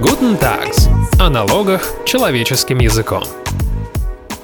Guten 0.00 0.38
Tags. 0.40 0.88
О 1.18 1.28
налогах 1.28 1.82
человеческим 2.06 2.78
языком. 2.78 3.24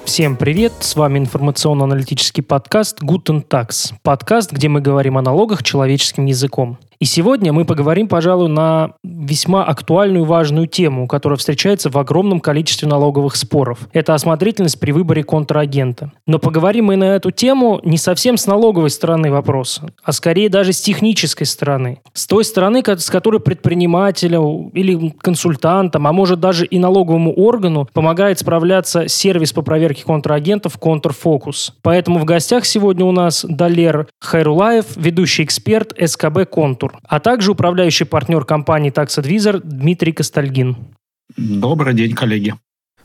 Всем 0.05 0.37
привет, 0.37 0.73
с 0.81 0.97
вами 0.97 1.21
информационно-аналитический 1.21 2.43
подкаст 2.43 3.01
Guten 3.01 3.47
Tax. 3.47 3.95
Подкаст, 4.03 4.51
где 4.51 4.69
мы 4.69 4.81
говорим 4.81 5.17
о 5.17 5.23
налогах 5.23 5.63
человеческим 5.63 6.27
языком. 6.27 6.79
И 7.05 7.07
сегодня 7.07 7.53
мы 7.53 7.67
поговорим, 7.67 8.09
пожалуй, 8.09 8.49
на 8.49 8.93
весьма 9.03 9.63
актуальную 9.63 10.25
и 10.25 10.27
важную 10.27 10.67
тему, 10.67 11.07
которая 11.07 11.37
встречается 11.37 11.91
в 11.91 11.99
огромном 11.99 12.41
количестве 12.41 12.89
налоговых 12.89 13.37
споров. 13.37 13.81
Это 13.93 14.15
осмотрительность 14.15 14.81
при 14.81 14.91
выборе 14.91 15.23
контрагента. 15.23 16.13
Но 16.27 16.39
поговорим 16.39 16.87
мы 16.87 16.97
на 16.97 17.15
эту 17.15 17.31
тему 17.31 17.79
не 17.85 17.99
совсем 17.99 18.39
с 18.39 18.47
налоговой 18.47 18.89
стороны 18.89 19.31
вопроса, 19.31 19.91
а 20.03 20.13
скорее 20.13 20.49
даже 20.49 20.73
с 20.73 20.81
технической 20.81 21.47
стороны. 21.47 22.01
С 22.15 22.27
той 22.27 22.43
стороны, 22.43 22.83
с 22.83 23.11
которой 23.11 23.39
предпринимателю 23.39 24.71
или 24.73 25.11
консультантам, 25.21 26.07
а 26.07 26.13
может 26.15 26.41
даже 26.41 26.65
и 26.65 26.79
налоговому 26.79 27.35
органу 27.35 27.87
помогает 27.93 28.39
справляться 28.39 29.09
сервис 29.09 29.53
по 29.53 29.61
проверке 29.61 30.05
контрагентов 30.05 30.79
«Контрфокус». 30.79 31.75
Поэтому 31.83 32.19
в 32.19 32.25
гостях 32.25 32.65
сегодня 32.65 33.05
у 33.05 33.13
нас 33.13 33.45
Далер 33.47 34.07
Хайрулаев, 34.23 34.97
ведущий 34.97 35.45
эксперт 35.45 35.93
СКБ 36.03 36.49
«Контур» 36.49 36.94
а 37.03 37.21
также 37.21 37.53
управляющий 37.53 38.05
партнер 38.05 38.45
компании 38.45 38.93
Tax 38.93 39.23
Advisor 39.23 39.61
Дмитрий 39.63 40.13
Костальгин. 40.13 40.77
Добрый 41.37 41.95
день, 41.95 42.15
коллеги. 42.15 42.55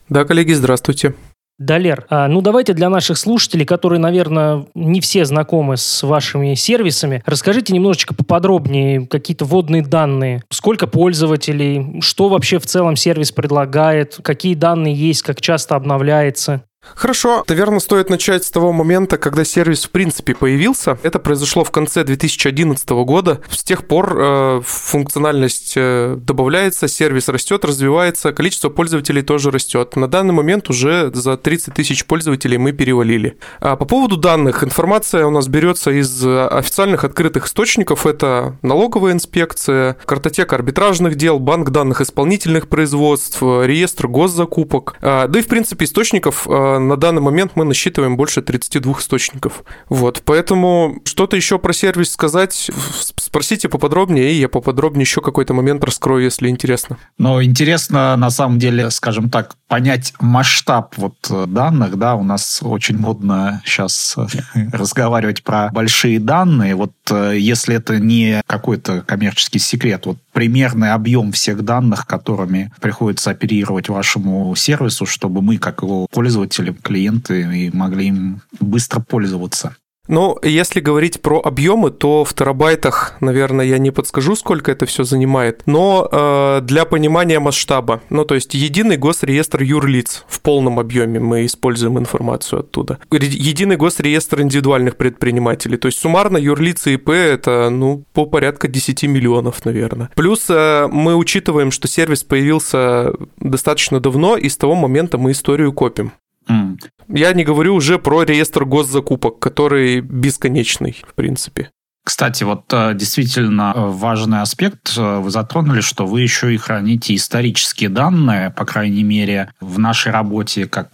Да, 0.09 0.25
коллеги, 0.25 0.53
здравствуйте. 0.53 1.13
Далер, 1.59 2.05
а, 2.09 2.29
ну 2.29 2.41
давайте 2.41 2.73
для 2.73 2.89
наших 2.89 3.17
слушателей, 3.17 3.65
которые, 3.65 3.99
наверное, 3.99 4.65
не 4.75 5.01
все 5.01 5.25
знакомы 5.25 5.75
с 5.75 6.03
вашими 6.03 6.55
сервисами, 6.55 7.21
расскажите 7.25 7.73
немножечко 7.73 8.15
поподробнее 8.15 9.05
какие-то 9.05 9.43
вводные 9.43 9.83
данные. 9.83 10.41
Сколько 10.49 10.87
пользователей, 10.87 11.99
что 11.99 12.29
вообще 12.29 12.59
в 12.59 12.65
целом 12.65 12.95
сервис 12.95 13.33
предлагает, 13.33 14.19
какие 14.23 14.55
данные 14.55 14.95
есть, 14.95 15.21
как 15.21 15.41
часто 15.41 15.75
обновляется? 15.75 16.63
Хорошо. 16.95 17.43
Наверное, 17.47 17.79
стоит 17.79 18.09
начать 18.09 18.43
с 18.43 18.51
того 18.51 18.71
момента, 18.71 19.17
когда 19.17 19.43
сервис 19.43 19.85
в 19.85 19.89
принципе 19.89 20.35
появился. 20.35 20.97
Это 21.03 21.19
произошло 21.19 21.63
в 21.63 21.71
конце 21.71 22.03
2011 22.03 22.89
года. 22.89 23.41
С 23.49 23.63
тех 23.63 23.87
пор 23.87 24.15
э, 24.17 24.61
функциональность 24.65 25.73
э, 25.75 26.15
добавляется, 26.17 26.87
сервис 26.87 27.29
растет, 27.29 27.65
развивается, 27.65 28.33
количество 28.33 28.69
пользователей 28.69 29.21
тоже 29.21 29.51
растет. 29.51 29.95
На 29.95 30.07
данный 30.07 30.33
момент 30.33 30.69
уже 30.69 31.11
за 31.13 31.37
30 31.37 31.73
тысяч 31.73 32.05
пользователей 32.05 32.57
мы 32.57 32.71
перевалили. 32.71 33.37
А 33.59 33.75
по 33.75 33.85
поводу 33.85 34.17
данных, 34.17 34.63
информация 34.63 35.25
у 35.25 35.31
нас 35.31 35.47
берется 35.47 35.91
из 35.91 36.25
официальных 36.25 37.03
открытых 37.03 37.47
источников. 37.47 38.05
Это 38.05 38.57
налоговая 38.61 39.13
инспекция, 39.13 39.97
картотека 40.05 40.55
арбитражных 40.55 41.15
дел, 41.15 41.39
банк 41.39 41.69
данных 41.69 42.01
исполнительных 42.01 42.67
производств, 42.67 43.41
реестр 43.41 44.07
госзакупок. 44.07 44.95
А, 45.01 45.27
да 45.27 45.39
и, 45.39 45.41
в 45.41 45.47
принципе, 45.47 45.85
источников 45.85 46.47
э, 46.47 46.68
на 46.77 46.95
данный 46.97 47.21
момент 47.21 47.53
мы 47.55 47.65
насчитываем 47.65 48.17
больше 48.17 48.41
32 48.41 48.99
источников. 48.99 49.63
Вот, 49.87 50.21
поэтому 50.25 50.99
что-то 51.05 51.35
еще 51.35 51.57
про 51.57 51.73
сервис 51.73 52.11
сказать, 52.11 52.69
спросите 53.15 53.69
поподробнее, 53.69 54.31
и 54.31 54.39
я 54.39 54.49
поподробнее 54.49 55.03
еще 55.03 55.21
какой-то 55.21 55.53
момент 55.53 55.83
раскрою, 55.83 56.25
если 56.25 56.49
интересно. 56.49 56.97
Но 57.17 57.41
интересно, 57.41 58.15
на 58.17 58.29
самом 58.29 58.59
деле, 58.59 58.91
скажем 58.91 59.29
так, 59.29 59.55
понять 59.67 60.13
масштаб 60.19 60.95
вот 60.97 61.15
э, 61.29 61.45
данных, 61.47 61.97
да, 61.97 62.15
у 62.15 62.23
нас 62.23 62.59
очень 62.61 62.97
модно 62.97 63.61
сейчас 63.65 64.17
разговаривать 64.73 65.43
про 65.43 65.69
большие 65.71 66.19
данные. 66.19 66.75
Вот 66.75 66.91
э, 67.11 67.35
если 67.37 67.75
это 67.75 67.97
не 67.99 68.41
какой-то 68.47 69.01
коммерческий 69.01 69.59
секрет, 69.59 70.05
вот 70.05 70.17
примерный 70.33 70.91
объем 70.91 71.31
всех 71.31 71.63
данных, 71.63 72.07
которыми 72.07 72.71
приходится 72.81 73.31
оперировать 73.31 73.89
вашему 73.89 74.55
сервису, 74.55 75.05
чтобы 75.05 75.41
мы, 75.41 75.57
как 75.57 75.83
его 75.83 76.07
пользователи, 76.11 76.58
клиенты, 76.83 77.41
и 77.41 77.75
могли 77.75 78.07
им 78.07 78.41
быстро 78.59 78.99
пользоваться. 78.99 79.75
Ну, 80.09 80.39
если 80.41 80.79
говорить 80.79 81.21
про 81.21 81.39
объемы, 81.39 81.91
то 81.91 82.23
в 82.23 82.33
терабайтах, 82.33 83.13
наверное, 83.21 83.65
я 83.65 83.77
не 83.77 83.91
подскажу, 83.91 84.35
сколько 84.35 84.71
это 84.71 84.87
все 84.87 85.03
занимает. 85.03 85.61
Но 85.67 86.09
э, 86.11 86.61
для 86.63 86.85
понимания 86.85 87.39
масштаба, 87.39 88.01
ну, 88.09 88.25
то 88.25 88.33
есть 88.33 88.55
единый 88.55 88.97
госреестр 88.97 89.61
юрлиц 89.61 90.25
в 90.27 90.41
полном 90.41 90.79
объеме 90.79 91.19
мы 91.19 91.45
используем 91.45 91.99
информацию 91.99 92.61
оттуда. 92.61 92.97
Единый 93.11 93.77
госреестр 93.77 94.41
индивидуальных 94.41 94.97
предпринимателей. 94.97 95.77
То 95.77 95.85
есть 95.85 95.99
суммарно 95.99 96.37
юрлиц 96.37 96.87
и 96.87 96.95
ИП 96.95 97.09
это, 97.09 97.69
ну, 97.69 98.03
по 98.13 98.25
порядка 98.25 98.67
10 98.67 99.03
миллионов, 99.03 99.63
наверное. 99.63 100.09
Плюс 100.15 100.47
э, 100.49 100.87
мы 100.91 101.15
учитываем, 101.15 101.69
что 101.69 101.87
сервис 101.87 102.23
появился 102.23 103.13
достаточно 103.37 103.99
давно, 103.99 104.37
и 104.37 104.49
с 104.49 104.57
того 104.57 104.73
момента 104.73 105.19
мы 105.19 105.33
историю 105.33 105.71
копим. 105.71 106.13
Mm. 106.49 106.77
Я 107.09 107.33
не 107.33 107.43
говорю 107.43 107.75
уже 107.75 107.99
про 107.99 108.23
реестр 108.23 108.65
госзакупок, 108.65 109.39
который 109.39 110.01
бесконечный, 110.01 111.01
в 111.07 111.13
принципе. 111.13 111.71
Кстати, 112.09 112.43
вот 112.43 112.63
э, 112.73 112.95
действительно 112.95 113.71
э, 113.75 113.85
важный 113.85 114.41
аспект 114.41 114.97
э, 114.97 115.19
вы 115.19 115.29
затронули, 115.29 115.81
что 115.81 116.07
вы 116.07 116.21
еще 116.21 116.51
и 116.51 116.57
храните 116.57 117.13
исторические 117.13 117.89
данные, 117.89 118.49
по 118.49 118.65
крайней 118.65 119.03
мере, 119.03 119.51
в 119.61 119.77
нашей 119.77 120.11
работе 120.11 120.65
как 120.65 120.89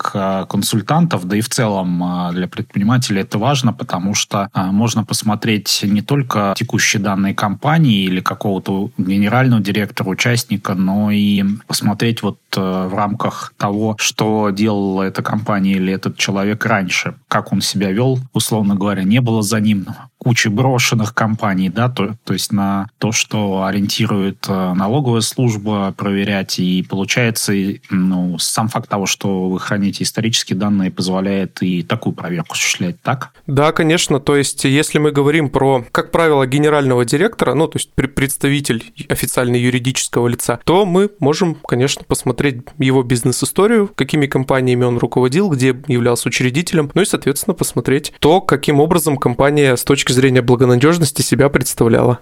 консультантов, 0.50 1.26
да 1.26 1.38
и 1.38 1.42
в 1.42 1.48
целом 1.48 2.34
для 2.34 2.50
предпринимателей 2.50 3.22
это 3.22 3.38
важно, 3.38 3.72
потому 3.72 4.14
что 4.14 4.50
можно 4.54 5.06
посмотреть 5.06 5.80
не 5.84 6.02
только 6.02 6.54
текущие 6.58 7.02
данные 7.02 7.34
компании 7.34 8.04
или 8.04 8.20
какого-то 8.20 8.92
генерального 8.98 9.62
директора, 9.62 10.10
участника, 10.10 10.74
но 10.74 11.12
и 11.12 11.46
посмотреть 11.66 12.24
вот 12.24 12.40
в 12.56 12.94
рамках 12.94 13.54
того, 13.58 13.96
что 14.00 14.50
делала 14.50 15.04
эта 15.04 15.24
компания 15.24 15.74
или 15.74 15.94
этот 15.94 16.18
человек 16.18 16.66
раньше, 16.66 17.16
как 17.30 17.54
он 17.54 17.62
себя 17.62 17.92
вел, 17.92 18.20
условно 18.34 18.76
говоря, 18.76 19.04
не 19.04 19.22
было 19.22 19.42
за 19.42 19.62
ним 19.62 19.88
кучи 20.26 20.48
брошенных 20.48 21.14
компаний, 21.14 21.70
да, 21.70 21.88
то, 21.88 22.16
то 22.24 22.34
есть 22.34 22.52
на 22.52 22.90
то, 22.98 23.12
что 23.12 23.64
ориентирует 23.64 24.48
э, 24.48 24.74
налоговая 24.74 25.22
служба 25.22 25.94
проверять, 25.96 26.58
и 26.58 26.82
получается, 26.82 27.54
ну, 27.92 28.40
сам 28.40 28.68
факт 28.68 28.90
того, 28.90 29.06
что 29.06 29.50
вы 29.50 29.60
храните 29.60 30.04
исторические 30.04 30.58
данные, 30.58 30.90
позволяет 30.90 31.62
и 31.62 31.84
такую 31.84 32.14
проверку 32.14 32.54
осуществлять, 32.54 33.00
так? 33.04 33.34
Да, 33.46 33.72
конечно, 33.72 34.20
то 34.20 34.36
есть 34.36 34.64
если 34.64 34.98
мы 34.98 35.12
говорим 35.12 35.48
про, 35.48 35.86
как 35.92 36.10
правило, 36.10 36.48
генерального 36.48 37.06
директора, 37.06 37.54
ну, 37.54 37.68
то 37.68 37.78
есть 37.78 37.92
представитель 37.94 38.94
официально 39.08 39.56
юридического 39.56 40.28
лица, 40.28 40.60
то 40.64 40.88
мы 40.88 41.12
можем, 41.20 41.54
конечно, 41.54 42.04
посмотреть 42.04 42.64
его 42.80 43.04
бизнес-историю, 43.04 43.92
какими 43.94 44.26
компаниями 44.26 44.86
он 44.86 44.98
руководил, 44.98 45.52
где 45.52 45.80
являлся 45.88 46.30
учредителем, 46.30 46.90
ну 46.96 47.04
и, 47.04 47.06
соответственно, 47.06 47.54
посмотреть 47.54 48.12
то, 48.18 48.42
каким 48.42 48.80
образом 48.80 49.18
компания 49.18 49.78
с 49.78 49.84
точки 49.84 50.15
зрения 50.16 50.42
благонадежности 50.42 51.22
себя 51.22 51.50
представляла. 51.50 52.20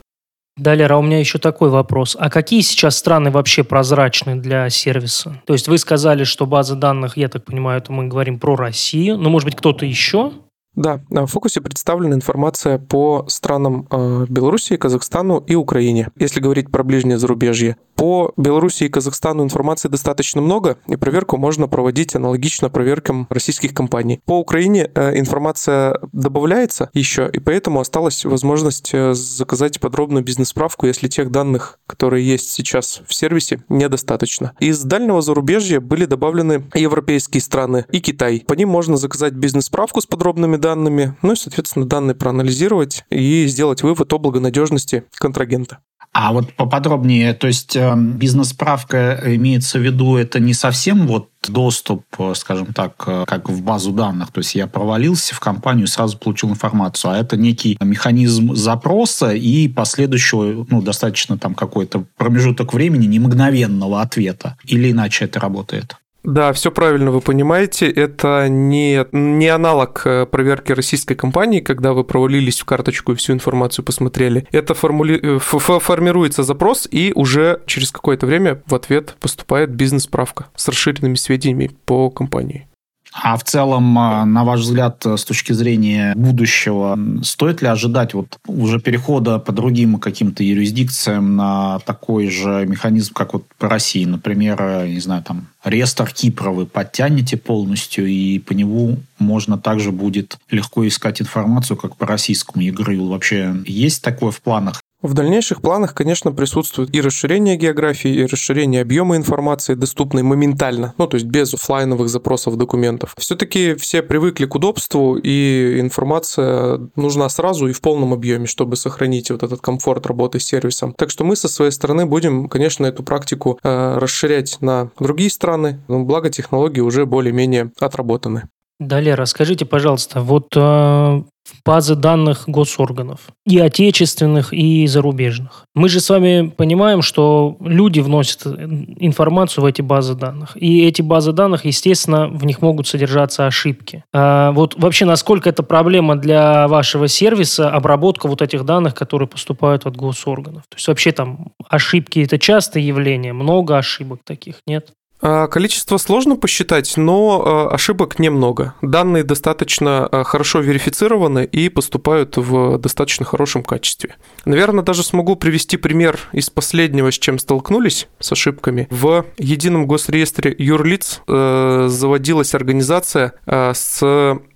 Далее, 0.56 0.86
а 0.86 0.98
у 0.98 1.02
меня 1.02 1.20
еще 1.20 1.40
такой 1.40 1.70
вопрос. 1.70 2.16
А 2.20 2.30
какие 2.30 2.62
сейчас 2.62 2.98
страны 2.98 3.32
вообще 3.32 3.64
прозрачны 3.64 4.36
для 4.36 4.70
сервиса? 4.70 5.42
То 5.48 5.54
есть 5.54 5.68
вы 5.68 5.80
сказали, 5.80 6.26
что 6.26 6.46
база 6.46 6.76
данных, 6.76 7.18
я 7.18 7.28
так 7.28 7.44
понимаю, 7.44 7.80
это 7.80 7.92
мы 7.92 8.08
говорим 8.08 8.40
про 8.40 8.56
Россию, 8.56 9.18
но 9.18 9.30
может 9.32 9.46
быть 9.46 9.56
кто-то 9.56 9.86
еще? 9.86 10.32
Да, 10.76 11.02
в 11.10 11.28
фокусе 11.28 11.62
представлена 11.62 12.16
информация 12.16 12.80
по 12.80 13.26
странам 13.28 13.88
э, 13.92 14.26
Белоруссии, 14.28 14.76
Казахстану 14.76 15.44
и 15.46 15.56
Украине. 15.56 16.10
Если 16.18 16.40
говорить 16.40 16.72
про 16.72 16.84
ближнее 16.84 17.20
зарубежье, 17.20 17.78
по 17.96 18.34
Беларуси 18.38 18.86
и 18.86 18.90
Казахстану 18.90 19.44
информации 19.44 19.88
достаточно 19.88 20.42
много, 20.42 20.78
и 20.88 20.96
проверку 20.96 21.38
можно 21.38 21.68
проводить 21.68 22.16
аналогично 22.16 22.70
проверкам 22.70 23.28
российских 23.30 23.74
компаний. 23.74 24.20
По 24.26 24.40
Украине 24.40 24.90
э, 24.94 25.20
информация 25.20 26.00
добавляется 26.12 26.90
еще, 26.94 27.30
и 27.32 27.40
поэтому 27.40 27.80
осталась 27.80 28.26
возможность 28.26 28.92
э, 28.94 29.14
заказать 29.14 29.80
подробную 29.80 30.24
бизнес-справку, 30.24 30.88
если 30.88 31.08
тех 31.08 31.30
данных, 31.30 31.80
которые 31.86 32.28
есть 32.28 32.50
сейчас 32.50 33.02
в 33.08 33.14
сервисе, 33.14 33.64
недостаточно. 33.70 34.54
Из 34.60 34.82
дальнего 34.82 35.22
зарубежья 35.22 35.80
были 35.80 36.06
добавлены 36.06 36.66
европейские 36.74 37.42
страны 37.42 37.86
и 37.92 38.00
Китай. 38.00 38.44
По 38.48 38.54
ним 38.54 38.70
можно 38.70 38.98
заказать 38.98 39.34
бизнес-справку 39.34 40.02
с 40.02 40.08
подробными 40.08 40.58
данными, 40.64 41.16
ну 41.22 41.34
и, 41.34 41.36
соответственно, 41.36 41.86
данные 41.86 42.16
проанализировать 42.16 43.04
и 43.10 43.46
сделать 43.48 43.84
вывод 43.84 44.12
о 44.14 44.18
благонадежности 44.18 45.04
контрагента. 45.16 45.80
А 46.14 46.32
вот 46.32 46.54
поподробнее, 46.54 47.34
то 47.34 47.48
есть 47.48 47.76
э, 47.76 47.96
бизнес-справка 47.98 49.20
имеется 49.26 49.80
в 49.80 49.82
виду, 49.82 50.16
это 50.16 50.40
не 50.40 50.54
совсем 50.54 51.08
вот 51.08 51.30
доступ, 51.48 52.06
э, 52.20 52.34
скажем 52.36 52.68
так, 52.68 53.04
э, 53.08 53.26
как 53.26 53.50
в 53.50 53.64
базу 53.64 53.92
данных. 53.92 54.32
То 54.32 54.40
есть 54.40 54.54
я 54.54 54.68
провалился 54.68 55.34
в 55.34 55.40
компанию, 55.40 55.88
сразу 55.88 56.20
получил 56.20 56.52
информацию. 56.52 57.12
А 57.12 57.18
это 57.18 57.36
некий 57.36 57.78
механизм 57.82 58.54
запроса 58.54 59.34
и 59.34 59.68
последующего, 59.68 60.68
ну, 60.70 60.84
достаточно 60.84 61.40
там 61.40 61.56
какой-то 61.56 62.06
промежуток 62.16 62.76
времени, 62.76 63.08
не 63.08 63.18
мгновенного 63.18 64.02
ответа. 64.02 64.56
Или 64.66 64.92
иначе 64.92 65.26
это 65.26 65.40
работает? 65.40 65.98
Да, 66.24 66.54
все 66.54 66.72
правильно 66.72 67.12
вы 67.12 67.20
понимаете. 67.20 67.90
Это 67.90 68.48
не, 68.48 69.06
не 69.12 69.50
аналог 69.50 70.04
э, 70.06 70.26
проверки 70.26 70.72
российской 70.72 71.16
компании, 71.16 71.60
когда 71.60 71.92
вы 71.92 72.06
провалились 72.06 72.62
в 72.62 72.66
карточку 72.66 73.12
и 73.12 73.16
всю 73.16 73.34
информацию 73.34 73.84
посмотрели. 73.84 74.48
Это 74.52 74.74
формули... 74.74 75.20
Э, 75.22 75.40
формируется 75.40 76.44
запрос, 76.44 76.88
и 76.90 77.12
уже 77.14 77.62
через 77.66 77.92
какое-то 77.92 78.26
время 78.26 78.62
в 78.68 78.76
ответ 78.76 79.18
поступает 79.20 79.72
бизнес-справка 79.72 80.48
с 80.56 80.68
расширенными 80.70 81.16
сведениями 81.16 81.72
по 81.86 82.10
компании. 82.10 82.68
А 83.14 83.38
в 83.38 83.44
целом, 83.44 83.98
а, 84.00 84.26
на 84.26 84.44
ваш 84.44 84.62
взгляд, 84.62 85.06
с 85.06 85.24
точки 85.24 85.54
зрения 85.54 86.14
будущего, 86.16 86.98
стоит 87.24 87.62
ли 87.62 87.68
ожидать 87.68 88.14
вот 88.14 88.38
уже 88.48 88.80
перехода 88.80 89.40
по 89.40 89.52
другим 89.52 90.00
каким-то 90.00 90.44
юрисдикциям 90.44 91.36
на 91.36 91.80
такой 91.86 92.28
же 92.30 92.66
механизм, 92.66 93.14
как 93.14 93.34
вот 93.34 93.46
по 93.58 93.70
России? 93.70 94.06
Например, 94.06 94.86
не 94.88 95.00
знаю, 95.00 95.24
там, 95.24 95.48
реестр 95.64 96.12
Кипра 96.12 96.50
вы 96.50 96.66
подтянете 96.66 97.38
полностью, 97.38 98.08
и 98.08 98.40
по 98.40 98.54
нему 98.54 98.98
можно 99.20 99.58
также 99.58 99.92
будет 99.92 100.38
легко 100.50 100.88
искать 100.88 101.22
информацию, 101.22 101.78
как 101.78 101.96
по 101.96 102.06
российскому 102.08 102.64
ЕГРЮ. 102.64 103.08
Вообще 103.08 103.56
есть 103.66 104.02
такое 104.02 104.32
в 104.32 104.42
планах? 104.42 104.82
В 105.04 105.14
дальнейших 105.14 105.62
планах, 105.62 105.94
конечно, 105.94 106.32
присутствует 106.32 106.96
и 106.96 107.02
расширение 107.02 107.58
географии, 107.58 108.10
и 108.10 108.26
расширение 108.26 108.82
объема 108.82 109.18
информации, 109.18 109.74
доступной 109.74 110.24
моментально, 110.24 110.94
ну, 110.98 111.08
то 111.08 111.16
есть 111.16 111.28
без 111.28 111.54
офлайновых 111.54 112.08
запросов 112.08 112.56
документов. 112.56 113.14
Все-таки 113.18 113.76
все 113.76 114.02
привыкли 114.02 114.46
к 114.46 114.56
удобству, 114.56 115.18
и 115.18 115.82
информация 115.82 116.90
нужна 116.96 117.28
сразу 117.28 117.68
и 117.68 117.74
в 117.74 117.82
полном 117.82 118.14
объеме, 118.14 118.46
чтобы 118.46 118.78
сохранить 118.78 119.30
вот 119.30 119.44
этот 119.44 119.60
комфорт 119.60 120.06
работы 120.06 120.40
с 120.40 120.46
сервисом. 120.46 120.94
Так 120.94 121.10
что 121.10 121.26
мы 121.26 121.36
со 121.36 121.50
своей 121.50 121.72
стороны 121.72 122.06
будем, 122.06 122.48
конечно, 122.48 122.86
эту 122.86 123.04
практику 123.04 123.60
э, 123.62 123.98
расширять 123.98 124.58
на 124.62 124.90
другие 124.98 125.30
страны, 125.30 125.82
но 125.90 126.06
благо 126.06 126.30
технологии 126.30 126.80
уже 126.80 127.06
более-менее 127.06 127.74
отработаны. 127.78 128.48
Далее 128.80 129.16
расскажите, 129.16 129.66
пожалуйста, 129.66 130.20
вот 130.22 130.48
э, 130.56 131.22
базы 131.66 131.96
данных 131.96 132.44
госорганов, 132.48 133.22
и 133.46 133.60
отечественных, 133.60 134.52
и 134.54 134.88
зарубежных. 134.88 135.66
Мы 135.76 135.90
же 135.90 136.00
с 136.00 136.10
вами 136.10 136.50
понимаем, 136.50 137.02
что 137.02 137.58
люди 137.60 138.00
вносят 138.00 138.46
информацию 138.46 139.64
в 139.64 139.66
эти 139.66 139.82
базы 139.82 140.16
данных, 140.16 140.58
и 140.58 140.86
эти 140.86 141.02
базы 141.02 141.32
данных, 141.34 141.66
естественно, 141.66 142.28
в 142.28 142.46
них 142.46 142.62
могут 142.62 142.88
содержаться 142.88 143.46
ошибки. 143.46 144.04
А 144.14 144.52
вот 144.52 144.76
вообще, 144.76 145.06
насколько 145.06 145.50
это 145.50 145.64
проблема 145.64 146.16
для 146.16 146.68
вашего 146.68 147.08
сервиса, 147.08 147.70
обработка 147.70 148.28
вот 148.28 148.42
этих 148.42 148.66
данных, 148.66 148.96
которые 148.96 149.28
поступают 149.28 149.86
от 149.86 149.96
госорганов? 149.96 150.64
То 150.68 150.78
есть 150.78 150.88
вообще 150.88 151.12
там 151.12 151.54
ошибки– 151.70 152.20
это 152.24 152.40
частое 152.40 152.84
явление, 152.84 153.34
много 153.34 153.78
ошибок 153.78 154.22
таких, 154.26 154.58
нет? 154.66 154.92
А, 155.26 155.48
количество 155.48 155.96
сложно 155.98 156.36
посчитать, 156.36 156.98
но 156.98 157.42
а, 157.46 157.74
ошибок 157.74 158.20
немного. 158.20 158.74
Данные 158.82 159.24
достаточно 159.24 160.06
а, 160.06 160.26
хорошо 160.26 160.60
верифицированы 160.60 161.46
и 161.46 161.70
поступают 161.70 162.36
в 162.36 162.78
достаточно 162.78 163.26
хорошем 163.26 163.64
качестве. 163.64 164.18
Наверное, 164.44 164.84
даже 164.84 165.02
смогу 165.02 165.38
привести 165.38 165.78
пример 165.78 166.20
из 166.34 166.50
последнего, 166.50 167.10
с 167.10 167.18
чем 167.18 167.40
столкнулись 167.40 168.08
с 168.20 168.34
ошибками. 168.34 168.90
В 168.92 169.26
едином 169.38 169.88
госреестре 169.88 170.54
юрлиц 170.58 171.22
э, 171.26 171.88
заводилась 171.90 172.54
организация 172.54 173.34
с 173.46 174.02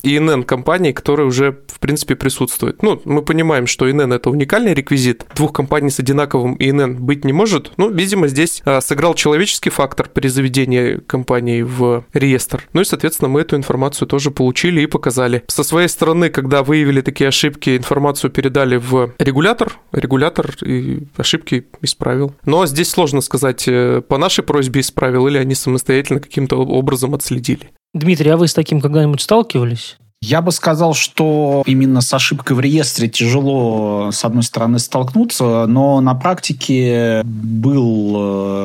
ИНН 0.03 0.43
компанией, 0.43 0.91
которая 0.91 1.27
уже 1.27 1.59
в 1.69 1.79
принципе 1.79 2.15
присутствует. 2.15 2.83
Ну, 2.83 3.01
мы 3.05 3.21
понимаем, 3.21 3.67
что 3.67 3.89
ИНН 3.89 4.11
это 4.11 4.29
уникальный 4.29 4.73
реквизит. 4.73 5.25
Двух 5.35 5.53
компаний 5.53 5.89
с 5.89 5.99
одинаковым 5.99 6.57
ИНН 6.59 6.97
быть 6.97 7.23
не 7.23 7.31
может. 7.31 7.71
Ну, 7.77 7.89
видимо, 7.89 8.27
здесь 8.27 8.61
сыграл 8.81 9.13
человеческий 9.13 9.69
фактор 9.69 10.09
при 10.09 10.27
заведении 10.27 10.56
введения 10.57 11.00
компании 11.00 11.62
в 11.62 12.04
реестр. 12.13 12.68
Ну 12.74 12.81
и, 12.81 12.86
соответственно, 12.86 13.30
мы 13.30 13.42
эту 13.42 13.56
информацию 13.56 14.07
тоже 14.07 14.31
получили 14.31 14.81
и 14.81 14.88
показали. 14.88 15.44
Со 15.48 15.63
своей 15.63 15.88
стороны, 15.88 16.30
когда 16.30 16.63
выявили 16.63 17.01
такие 17.01 17.27
ошибки, 17.27 17.77
информацию 17.77 18.31
передали 18.31 18.77
в 18.77 19.13
регулятор, 19.19 19.77
регулятор 19.92 20.56
и 20.63 21.04
ошибки 21.15 21.68
исправил. 21.81 22.33
Но 22.45 22.65
здесь 22.65 22.89
сложно 22.89 23.21
сказать, 23.21 23.68
э, 23.68 24.01
по 24.07 24.18
нашей 24.18 24.44
просьбе 24.44 24.81
исправил 24.81 25.27
или 25.27 25.38
они 25.38 25.56
самостоятельно 25.56 26.19
каким-то 26.19 26.57
образом 26.57 27.13
отследили. 27.13 27.69
Дмитрий, 27.94 28.31
а 28.31 28.38
вы 28.38 28.48
с 28.48 28.54
таким 28.54 28.81
когда-нибудь 28.81 29.21
сталкивались? 29.21 29.98
Я 30.21 30.41
бы 30.41 30.51
сказал, 30.51 30.95
что 30.95 31.61
именно 31.67 32.01
с 32.01 32.11
ошибкой 32.11 32.55
в 32.55 32.59
реестре 32.59 33.07
тяжело, 33.07 34.09
с 34.11 34.25
одной 34.25 34.41
стороны, 34.41 34.79
столкнуться, 34.79 35.67
но 35.67 36.01
на 36.01 36.15
практике 36.15 37.21
был, 37.23 38.15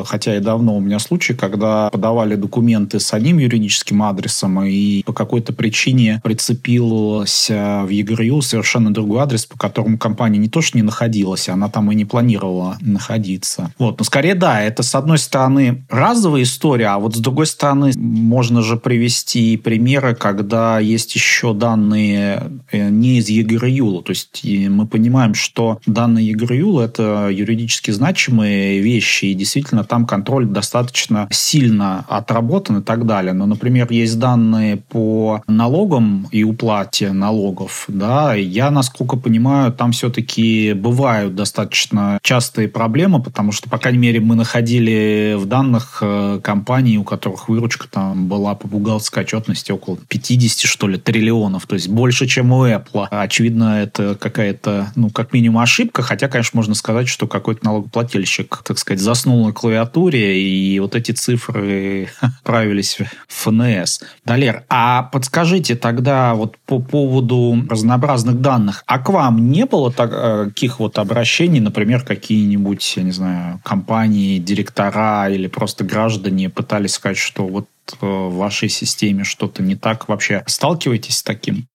э, 0.00 0.04
хотя 0.06 0.36
и 0.36 0.40
давно 0.40 0.76
у 0.76 0.80
меня 0.80 0.98
случай, 0.98 1.34
когда 1.34 1.90
подавали 1.90 2.36
документы 2.36 3.00
с 3.00 3.12
одним 3.12 3.38
юридическим 3.38 4.02
адресом, 4.02 4.64
и 4.64 5.02
по 5.02 5.12
какой-то 5.12 5.52
причине 5.52 6.22
прицепился 6.24 7.82
в 7.84 7.90
ЕГРЮ 7.90 8.40
совершенно 8.40 8.92
другой 8.92 9.20
адрес, 9.20 9.44
по 9.44 9.58
которому 9.58 9.98
компания 9.98 10.38
не 10.38 10.48
то 10.48 10.62
что 10.62 10.78
не 10.78 10.82
находилась, 10.82 11.50
она 11.50 11.68
там 11.68 11.92
и 11.92 11.94
не 11.94 12.06
планировала 12.06 12.78
находиться. 12.80 13.74
Вот. 13.78 13.98
Но 13.98 14.04
скорее, 14.04 14.34
да, 14.34 14.62
это, 14.62 14.82
с 14.82 14.94
одной 14.94 15.18
стороны, 15.18 15.84
разовая 15.90 16.44
история, 16.44 16.88
а 16.88 16.98
вот 16.98 17.14
с 17.14 17.18
другой 17.18 17.46
стороны, 17.46 17.92
можно 17.94 18.62
же 18.62 18.78
привести 18.78 19.58
примеры, 19.58 20.14
когда 20.14 20.78
есть 20.78 21.14
еще 21.14 21.41
еще 21.42 21.54
данные 21.54 22.50
э, 22.70 22.88
не 22.88 23.18
из 23.18 23.28
ЕГРЮЛа. 23.28 24.02
То 24.02 24.10
есть 24.10 24.42
мы 24.44 24.86
понимаем, 24.86 25.34
что 25.34 25.80
данные 25.86 26.28
ЕГРЮЛа– 26.28 26.82
это 26.84 27.28
юридически 27.30 27.90
значимые 27.90 28.80
вещи, 28.80 29.26
и 29.26 29.34
действительно 29.34 29.84
там 29.84 30.06
контроль 30.06 30.46
достаточно 30.46 31.28
сильно 31.30 32.04
отработан 32.08 32.78
и 32.78 32.82
так 32.82 33.06
далее. 33.06 33.32
Но, 33.32 33.46
например, 33.46 33.88
есть 33.90 34.18
данные 34.18 34.76
по 34.76 35.42
налогам 35.46 36.28
и 36.30 36.44
уплате 36.44 37.12
налогов. 37.12 37.84
Да, 37.88 38.34
я, 38.34 38.70
насколько 38.70 39.16
понимаю, 39.16 39.72
там 39.72 39.92
все-таки 39.92 40.72
бывают 40.74 41.34
достаточно 41.34 42.18
частые 42.22 42.68
проблемы, 42.68 43.22
потому 43.22 43.52
что, 43.52 43.68
по 43.68 43.78
крайней 43.78 43.98
мере, 43.98 44.20
мы 44.20 44.36
находили 44.36 45.36
в 45.38 45.46
данных 45.46 45.98
э, 46.02 46.40
компаний, 46.42 46.98
у 46.98 47.04
которых 47.04 47.48
выручка 47.48 47.88
там 47.88 48.28
была 48.28 48.54
по 48.54 48.68
бухгалтерской 48.68 49.22
отчетности 49.22 49.72
около 49.72 49.96
50, 50.08 50.68
что 50.68 50.86
ли, 50.86 50.98
триллионов 50.98 51.31
миллионов, 51.32 51.66
то 51.66 51.74
есть 51.74 51.88
больше, 51.88 52.26
чем 52.26 52.52
у 52.52 52.66
Apple. 52.66 53.06
Очевидно, 53.10 53.82
это 53.82 54.14
какая-то, 54.14 54.92
ну, 54.96 55.10
как 55.10 55.32
минимум 55.32 55.62
ошибка, 55.62 56.02
хотя, 56.02 56.28
конечно, 56.28 56.56
можно 56.56 56.74
сказать, 56.74 57.08
что 57.08 57.26
какой-то 57.26 57.64
налогоплательщик, 57.64 58.62
так 58.64 58.78
сказать, 58.78 59.00
заснул 59.00 59.46
на 59.46 59.52
клавиатуре, 59.52 60.40
и 60.40 60.78
вот 60.80 60.94
эти 60.94 61.12
цифры 61.12 62.08
правились 62.44 62.98
в 63.28 63.44
ФНС. 63.44 64.00
Далер, 64.24 64.64
а 64.68 65.04
подскажите 65.04 65.74
тогда 65.74 66.34
вот 66.34 66.56
по 66.66 66.78
поводу 66.78 67.56
разнообразных 67.68 68.40
данных, 68.40 68.84
а 68.86 68.98
к 68.98 69.08
вам 69.08 69.50
не 69.50 69.66
было 69.66 69.92
таких 69.92 70.78
вот 70.78 70.98
обращений, 70.98 71.60
например, 71.60 72.02
какие-нибудь, 72.02 72.94
я 72.96 73.02
не 73.02 73.12
знаю, 73.12 73.60
компании, 73.64 74.38
директора 74.38 75.28
или 75.30 75.46
просто 75.46 75.84
граждане 75.84 76.50
пытались 76.50 76.94
сказать, 76.94 77.18
что 77.18 77.46
вот 77.46 77.66
в 78.00 78.30
вашей 78.36 78.68
системе 78.68 79.24
что-то 79.24 79.62
не 79.62 79.76
так 79.76 80.08
вообще? 80.08 80.42
Сталкиваетесь 80.46 81.18
с 81.18 81.22
таким? 81.22 81.68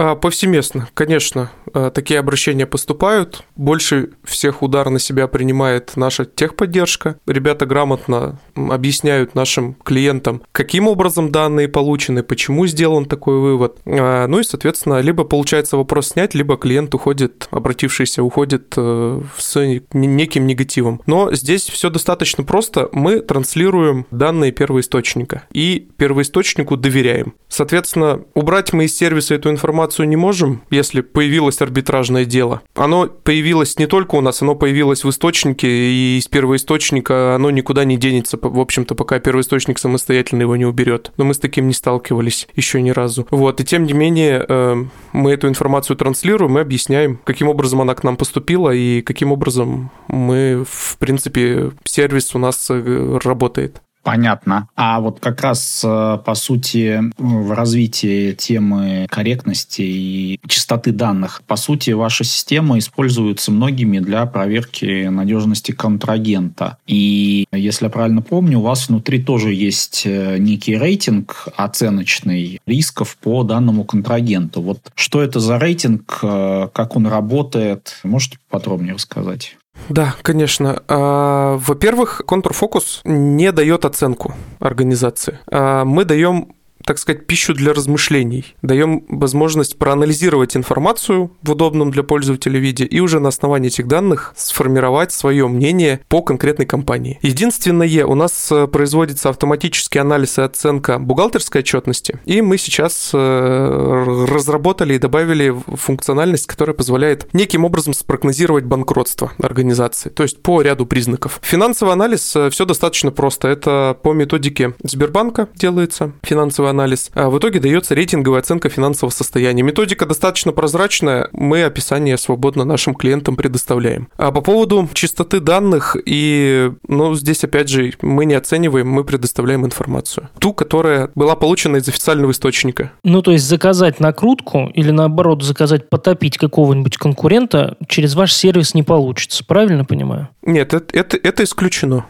А, 0.00 0.14
повсеместно, 0.14 0.88
конечно, 0.94 1.50
а, 1.74 1.90
такие 1.90 2.20
обращения 2.20 2.66
поступают. 2.66 3.42
Больше 3.56 4.10
всех 4.22 4.62
удар 4.62 4.88
на 4.90 5.00
себя 5.00 5.26
принимает 5.26 5.96
наша 5.96 6.24
техподдержка. 6.24 7.18
Ребята 7.26 7.66
грамотно 7.66 8.38
объясняют 8.54 9.34
нашим 9.34 9.74
клиентам, 9.74 10.42
каким 10.52 10.86
образом 10.86 11.32
данные 11.32 11.66
получены, 11.66 12.22
почему 12.22 12.68
сделан 12.68 13.06
такой 13.06 13.40
вывод. 13.40 13.78
А, 13.86 14.28
ну 14.28 14.38
и, 14.38 14.44
соответственно, 14.44 15.00
либо 15.00 15.24
получается 15.24 15.76
вопрос 15.76 16.10
снять, 16.10 16.32
либо 16.32 16.56
клиент 16.56 16.94
уходит, 16.94 17.48
обратившийся, 17.50 18.22
уходит 18.22 18.74
э, 18.76 19.20
с 19.36 19.60
неким 19.92 20.46
негативом. 20.46 21.00
Но 21.06 21.34
здесь 21.34 21.68
все 21.68 21.90
достаточно 21.90 22.44
просто. 22.44 22.88
Мы 22.92 23.18
транслируем 23.18 24.06
данные 24.12 24.52
первоисточника 24.52 25.42
и 25.52 25.88
первоисточнику 25.96 26.76
доверяем. 26.76 27.34
Соответственно, 27.48 28.22
убрать 28.34 28.72
мы 28.72 28.84
из 28.84 28.96
сервиса 28.96 29.34
эту 29.34 29.50
информацию 29.50 29.87
информацию 29.88 30.08
не 30.08 30.16
можем, 30.16 30.60
если 30.70 31.00
появилось 31.00 31.62
арбитражное 31.62 32.24
дело. 32.24 32.60
Оно 32.74 33.06
появилось 33.06 33.78
не 33.78 33.86
только 33.86 34.16
у 34.16 34.20
нас, 34.20 34.42
оно 34.42 34.54
появилось 34.54 35.04
в 35.04 35.08
источнике, 35.08 35.66
и 35.66 36.18
из 36.18 36.28
первоисточника 36.28 37.34
оно 37.34 37.50
никуда 37.50 37.84
не 37.84 37.96
денется, 37.96 38.38
в 38.40 38.60
общем-то, 38.60 38.94
пока 38.94 39.18
первоисточник 39.18 39.78
самостоятельно 39.78 40.42
его 40.42 40.56
не 40.56 40.66
уберет. 40.66 41.12
Но 41.16 41.24
мы 41.24 41.32
с 41.32 41.38
таким 41.38 41.68
не 41.68 41.74
сталкивались 41.74 42.48
еще 42.54 42.82
ни 42.82 42.90
разу. 42.90 43.26
Вот, 43.30 43.60
и 43.60 43.64
тем 43.64 43.84
не 43.84 43.94
менее, 43.94 44.44
э, 44.46 44.76
мы 45.12 45.32
эту 45.32 45.48
информацию 45.48 45.96
транслируем 45.96 46.58
и 46.58 46.60
объясняем, 46.60 47.18
каким 47.24 47.48
образом 47.48 47.80
она 47.80 47.94
к 47.94 48.04
нам 48.04 48.16
поступила 48.16 48.70
и 48.70 49.00
каким 49.02 49.32
образом 49.32 49.90
мы, 50.08 50.64
в 50.68 50.98
принципе, 50.98 51.70
сервис 51.84 52.34
у 52.34 52.38
нас 52.38 52.66
э, 52.70 53.18
работает. 53.24 53.80
Понятно. 54.08 54.70
А 54.74 55.00
вот 55.00 55.20
как 55.20 55.42
раз, 55.42 55.82
э, 55.84 56.18
по 56.24 56.34
сути, 56.34 56.98
в 57.18 57.52
развитии 57.52 58.32
темы 58.32 59.06
корректности 59.10 59.82
и 59.82 60.40
чистоты 60.48 60.92
данных, 60.92 61.42
по 61.46 61.56
сути, 61.56 61.90
ваша 61.90 62.24
система 62.24 62.78
используется 62.78 63.52
многими 63.52 63.98
для 63.98 64.24
проверки 64.24 65.08
надежности 65.08 65.72
контрагента. 65.72 66.78
И, 66.86 67.44
если 67.52 67.84
я 67.84 67.90
правильно 67.90 68.22
помню, 68.22 68.60
у 68.60 68.62
вас 68.62 68.88
внутри 68.88 69.22
тоже 69.22 69.52
есть 69.52 70.04
э, 70.06 70.38
некий 70.38 70.78
рейтинг 70.78 71.46
оценочный 71.54 72.62
рисков 72.64 73.14
по 73.18 73.42
данному 73.42 73.84
контрагенту. 73.84 74.62
Вот 74.62 74.78
что 74.94 75.20
это 75.20 75.38
за 75.38 75.58
рейтинг, 75.58 76.20
э, 76.22 76.68
как 76.72 76.96
он 76.96 77.06
работает, 77.06 77.98
можете 78.04 78.38
подробнее 78.48 78.94
рассказать? 78.94 79.57
Да, 79.88 80.14
конечно. 80.22 80.82
А, 80.88 81.56
во-первых, 81.58 82.22
контрфокус 82.26 83.00
не 83.04 83.52
дает 83.52 83.84
оценку 83.84 84.34
организации. 84.58 85.38
А, 85.50 85.84
мы 85.84 86.04
даем 86.04 86.54
так 86.84 86.98
сказать, 86.98 87.26
пищу 87.26 87.54
для 87.54 87.72
размышлений. 87.72 88.54
Даем 88.62 89.04
возможность 89.08 89.78
проанализировать 89.78 90.56
информацию 90.56 91.30
в 91.42 91.50
удобном 91.50 91.90
для 91.90 92.02
пользователя 92.02 92.58
виде 92.58 92.84
и 92.84 93.00
уже 93.00 93.20
на 93.20 93.28
основании 93.28 93.68
этих 93.68 93.86
данных 93.86 94.34
сформировать 94.36 95.12
свое 95.12 95.46
мнение 95.48 96.00
по 96.08 96.22
конкретной 96.22 96.66
компании. 96.66 97.18
Единственное, 97.22 98.06
у 98.06 98.14
нас 98.14 98.50
э, 98.50 98.66
производится 98.66 99.28
автоматический 99.28 99.98
анализ 99.98 100.38
и 100.38 100.42
оценка 100.42 100.98
бухгалтерской 100.98 101.60
отчетности, 101.60 102.20
и 102.24 102.40
мы 102.40 102.58
сейчас 102.58 103.10
э, 103.12 104.24
разработали 104.28 104.94
и 104.94 104.98
добавили 104.98 105.54
функциональность, 105.74 106.46
которая 106.46 106.74
позволяет 106.74 107.32
неким 107.34 107.64
образом 107.64 107.94
спрогнозировать 107.94 108.64
банкротство 108.64 109.32
организации, 109.42 110.08
то 110.08 110.22
есть 110.22 110.42
по 110.42 110.62
ряду 110.62 110.86
признаков. 110.86 111.40
Финансовый 111.42 111.92
анализ 111.92 112.34
э, 112.36 112.50
все 112.50 112.64
достаточно 112.64 113.10
просто. 113.10 113.48
Это 113.48 113.96
по 114.02 114.12
методике 114.12 114.74
Сбербанка 114.82 115.48
делается 115.54 116.12
финансовый 116.22 116.70
анализ 116.70 116.77
анализ. 116.78 117.10
А 117.14 117.28
в 117.28 117.38
итоге 117.38 117.60
дается 117.60 117.94
рейтинговая 117.94 118.40
оценка 118.40 118.68
финансового 118.68 119.12
состояния. 119.12 119.62
Методика 119.62 120.06
достаточно 120.06 120.52
прозрачная, 120.52 121.28
мы 121.32 121.64
описание 121.64 122.16
свободно 122.16 122.64
нашим 122.64 122.94
клиентам 122.94 123.36
предоставляем. 123.36 124.08
А 124.16 124.30
по 124.30 124.40
поводу 124.40 124.88
чистоты 124.94 125.40
данных 125.40 125.96
и, 126.04 126.70
ну, 126.86 127.14
здесь 127.14 127.42
опять 127.44 127.68
же 127.68 127.92
мы 128.02 128.24
не 128.24 128.34
оцениваем, 128.34 128.88
мы 128.88 129.04
предоставляем 129.04 129.66
информацию. 129.66 130.28
Ту, 130.38 130.52
которая 130.52 131.10
была 131.14 131.34
получена 131.34 131.76
из 131.76 131.88
официального 131.88 132.30
источника. 132.30 132.92
Ну, 133.02 133.22
то 133.22 133.32
есть 133.32 133.44
заказать 133.44 134.00
накрутку 134.00 134.70
или 134.74 134.90
наоборот 134.90 135.42
заказать 135.42 135.90
потопить 135.90 136.38
какого-нибудь 136.38 136.96
конкурента 136.96 137.76
через 137.88 138.14
ваш 138.14 138.32
сервис 138.32 138.74
не 138.74 138.82
получится, 138.82 139.44
правильно 139.44 139.84
понимаю? 139.84 140.28
Нет, 140.42 140.74
это, 140.74 140.96
это, 140.96 141.16
это 141.16 141.44
исключено. 141.44 142.06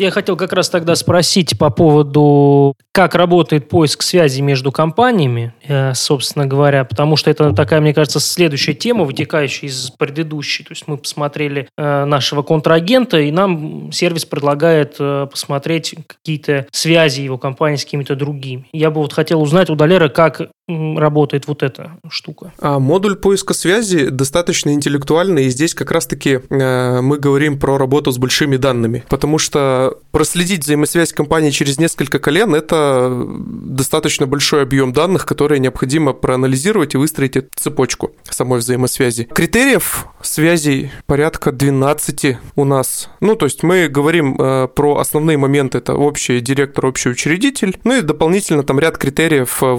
Я 0.00 0.10
хотел 0.10 0.34
как 0.34 0.54
раз 0.54 0.70
тогда 0.70 0.94
спросить 0.94 1.58
по 1.58 1.68
поводу, 1.68 2.74
как 2.90 3.14
работает 3.14 3.68
поиск 3.68 4.00
связи 4.00 4.40
между 4.40 4.72
компаниями, 4.72 5.52
э, 5.68 5.92
собственно 5.92 6.46
говоря, 6.46 6.86
потому 6.86 7.16
что 7.16 7.30
это 7.30 7.52
такая, 7.52 7.82
мне 7.82 7.92
кажется, 7.92 8.18
следующая 8.18 8.72
тема, 8.72 9.04
вытекающая 9.04 9.68
из 9.68 9.90
предыдущей. 9.90 10.64
То 10.64 10.72
есть 10.72 10.84
мы 10.86 10.96
посмотрели 10.96 11.68
э, 11.76 12.04
нашего 12.06 12.40
контрагента, 12.40 13.20
и 13.20 13.30
нам 13.30 13.92
сервис 13.92 14.24
предлагает 14.24 14.96
э, 14.98 15.26
посмотреть 15.30 15.94
какие-то 16.06 16.66
связи 16.72 17.20
его 17.20 17.36
компании 17.36 17.76
с 17.76 17.84
какими-то 17.84 18.16
другими. 18.16 18.70
Я 18.72 18.90
бы 18.90 19.02
вот 19.02 19.12
хотел 19.12 19.42
узнать 19.42 19.68
у 19.68 19.74
Далера, 19.74 20.08
как 20.08 20.48
работает 20.96 21.46
вот 21.46 21.62
эта 21.62 21.98
штука? 22.08 22.52
А 22.60 22.78
модуль 22.78 23.16
поиска 23.16 23.54
связи 23.54 24.08
достаточно 24.08 24.70
интеллектуальный, 24.70 25.46
и 25.46 25.50
здесь 25.50 25.74
как 25.74 25.90
раз-таки 25.90 26.40
э, 26.48 27.00
мы 27.00 27.18
говорим 27.18 27.58
про 27.58 27.78
работу 27.78 28.12
с 28.12 28.18
большими 28.18 28.56
данными, 28.56 29.04
потому 29.08 29.38
что 29.38 29.98
проследить 30.10 30.64
взаимосвязь 30.64 31.12
компании 31.12 31.50
через 31.50 31.78
несколько 31.78 32.18
колен– 32.18 32.54
это 32.54 33.10
достаточно 33.10 34.26
большой 34.26 34.62
объем 34.62 34.92
данных, 34.92 35.26
которые 35.26 35.58
необходимо 35.58 36.12
проанализировать 36.12 36.94
и 36.94 36.98
выстроить 36.98 37.36
эту 37.36 37.48
цепочку 37.56 38.12
самой 38.28 38.60
взаимосвязи. 38.60 39.24
Критериев 39.24 40.06
связей 40.22 40.90
порядка 41.06 41.52
12 41.52 42.38
у 42.56 42.64
нас. 42.64 43.08
Ну, 43.20 43.36
то 43.36 43.46
есть 43.46 43.62
мы 43.62 43.88
говорим 43.88 44.36
э, 44.38 44.68
про 44.68 44.98
основные 44.98 45.36
моменты, 45.36 45.78
это 45.78 45.94
общий 45.94 46.40
директор, 46.40 46.86
общий 46.86 47.10
учредитель, 47.10 47.78
ну 47.84 47.98
и 47.98 48.00
дополнительно 48.02 48.62
там 48.62 48.78
ряд 48.78 48.98
критериев 48.98 49.62
э, 49.62 49.72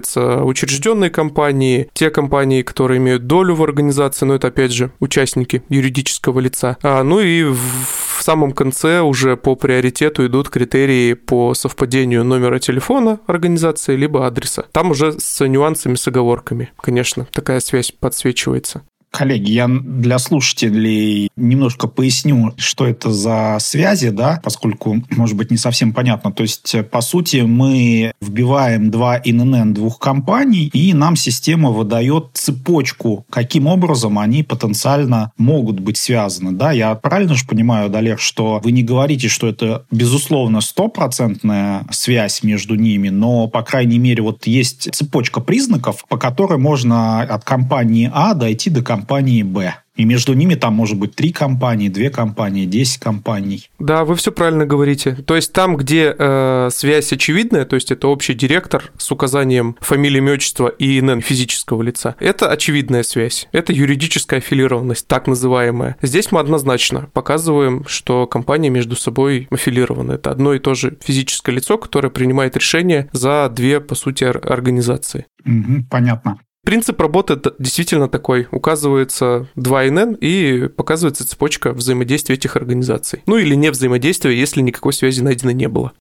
оказывается, 0.00 0.44
учрежденные 0.44 1.10
компании, 1.10 1.88
те 1.92 2.10
компании, 2.10 2.62
которые 2.62 2.98
имеют 2.98 3.26
долю 3.26 3.54
в 3.54 3.62
организации, 3.62 4.26
но 4.26 4.34
это, 4.34 4.48
опять 4.48 4.72
же, 4.72 4.90
участники 5.00 5.62
юридического 5.68 6.40
лица. 6.40 6.76
А, 6.82 7.02
ну 7.02 7.20
и 7.20 7.44
в 7.44 8.22
самом 8.22 8.52
конце 8.52 9.00
уже 9.00 9.36
по 9.36 9.56
приоритету 9.56 10.26
идут 10.26 10.48
критерии 10.48 11.14
по 11.14 11.54
совпадению 11.54 12.24
номера 12.24 12.58
телефона 12.58 13.20
организации 13.26 13.96
либо 13.96 14.26
адреса. 14.26 14.64
Там 14.72 14.90
уже 14.90 15.18
с 15.18 15.46
нюансами, 15.46 15.94
с 15.94 16.06
оговорками, 16.08 16.70
конечно, 16.80 17.26
такая 17.32 17.60
связь 17.60 17.92
подсвечивается. 17.92 18.82
Коллеги, 19.10 19.50
я 19.50 19.66
для 19.68 20.18
слушателей 20.20 21.30
немножко 21.36 21.88
поясню, 21.88 22.54
что 22.56 22.86
это 22.86 23.10
за 23.10 23.58
связи, 23.60 24.10
да, 24.10 24.40
поскольку, 24.42 25.02
может 25.10 25.36
быть, 25.36 25.50
не 25.50 25.56
совсем 25.56 25.92
понятно. 25.92 26.30
То 26.30 26.44
есть, 26.44 26.76
по 26.90 27.00
сути, 27.00 27.38
мы 27.38 28.12
вбиваем 28.20 28.90
два 28.90 29.18
ИНН 29.18 29.74
двух 29.74 29.98
компаний, 29.98 30.70
и 30.72 30.94
нам 30.94 31.16
система 31.16 31.70
выдает 31.70 32.26
цепочку, 32.34 33.26
каким 33.30 33.66
образом 33.66 34.16
они 34.18 34.44
потенциально 34.44 35.32
могут 35.36 35.80
быть 35.80 35.96
связаны. 35.96 36.52
Да, 36.52 36.70
я 36.70 36.94
правильно 36.94 37.34
же 37.34 37.46
понимаю, 37.46 37.90
Далер, 37.90 38.18
что 38.18 38.60
вы 38.62 38.70
не 38.70 38.84
говорите, 38.84 39.28
что 39.28 39.48
это, 39.48 39.84
безусловно, 39.90 40.60
стопроцентная 40.60 41.84
связь 41.90 42.44
между 42.44 42.76
ними, 42.76 43.08
но, 43.08 43.48
по 43.48 43.62
крайней 43.62 43.98
мере, 43.98 44.22
вот 44.22 44.46
есть 44.46 44.88
цепочка 44.94 45.40
признаков, 45.40 46.04
по 46.08 46.16
которой 46.16 46.58
можно 46.58 47.22
от 47.22 47.44
компании 47.44 48.08
А 48.12 48.34
дойти 48.34 48.70
до 48.70 48.82
компании 48.82 48.99
компании 49.00 49.42
Б. 49.42 49.74
И 49.96 50.04
между 50.04 50.32
ними 50.32 50.54
там 50.54 50.74
может 50.74 50.98
быть 50.98 51.14
три 51.14 51.30
компании, 51.30 51.88
две 51.88 52.10
компании, 52.10 52.64
десять 52.64 53.00
компаний. 53.00 53.68
Да, 53.78 54.04
вы 54.04 54.14
все 54.14 54.32
правильно 54.32 54.64
говорите. 54.64 55.14
То 55.14 55.36
есть 55.36 55.52
там, 55.52 55.76
где 55.76 56.14
э, 56.16 56.68
связь 56.72 57.12
очевидная, 57.12 57.64
то 57.66 57.74
есть 57.74 57.90
это 57.90 58.08
общий 58.08 58.32
директор 58.32 58.90
с 58.96 59.10
указанием 59.10 59.76
фамилии, 59.80 60.18
имя, 60.18 60.32
отчества 60.32 60.68
и 60.68 60.98
ИНН 61.00 61.20
физического 61.20 61.82
лица, 61.82 62.14
это 62.18 62.50
очевидная 62.50 63.02
связь. 63.02 63.48
Это 63.52 63.72
юридическая 63.72 64.38
аффилированность, 64.38 65.06
так 65.06 65.26
называемая. 65.26 65.96
Здесь 66.00 66.32
мы 66.32 66.40
однозначно 66.40 67.10
показываем, 67.12 67.84
что 67.86 68.26
компания 68.26 68.70
между 68.70 68.96
собой 68.96 69.48
аффилирована. 69.50 70.12
Это 70.12 70.30
одно 70.30 70.54
и 70.54 70.58
то 70.58 70.74
же 70.74 70.96
физическое 71.02 71.52
лицо, 71.52 71.76
которое 71.76 72.10
принимает 72.10 72.56
решение 72.56 73.08
за 73.12 73.50
две, 73.54 73.80
по 73.80 73.94
сути, 73.94 74.24
организации. 74.24 75.26
Угу, 75.44 75.86
понятно. 75.90 76.38
Принцип 76.64 77.00
работы 77.00 77.40
действительно 77.58 78.08
такой. 78.08 78.46
Указывается 78.52 79.48
2NN 79.56 80.18
и 80.18 80.68
показывается 80.68 81.26
цепочка 81.26 81.72
взаимодействия 81.72 82.34
этих 82.34 82.56
организаций. 82.56 83.22
Ну 83.26 83.36
или 83.38 83.54
не 83.54 83.70
взаимодействия, 83.70 84.38
если 84.38 84.60
никакой 84.60 84.92
связи 84.92 85.22
найдено 85.22 85.52
не 85.52 85.68
было. 85.68 85.92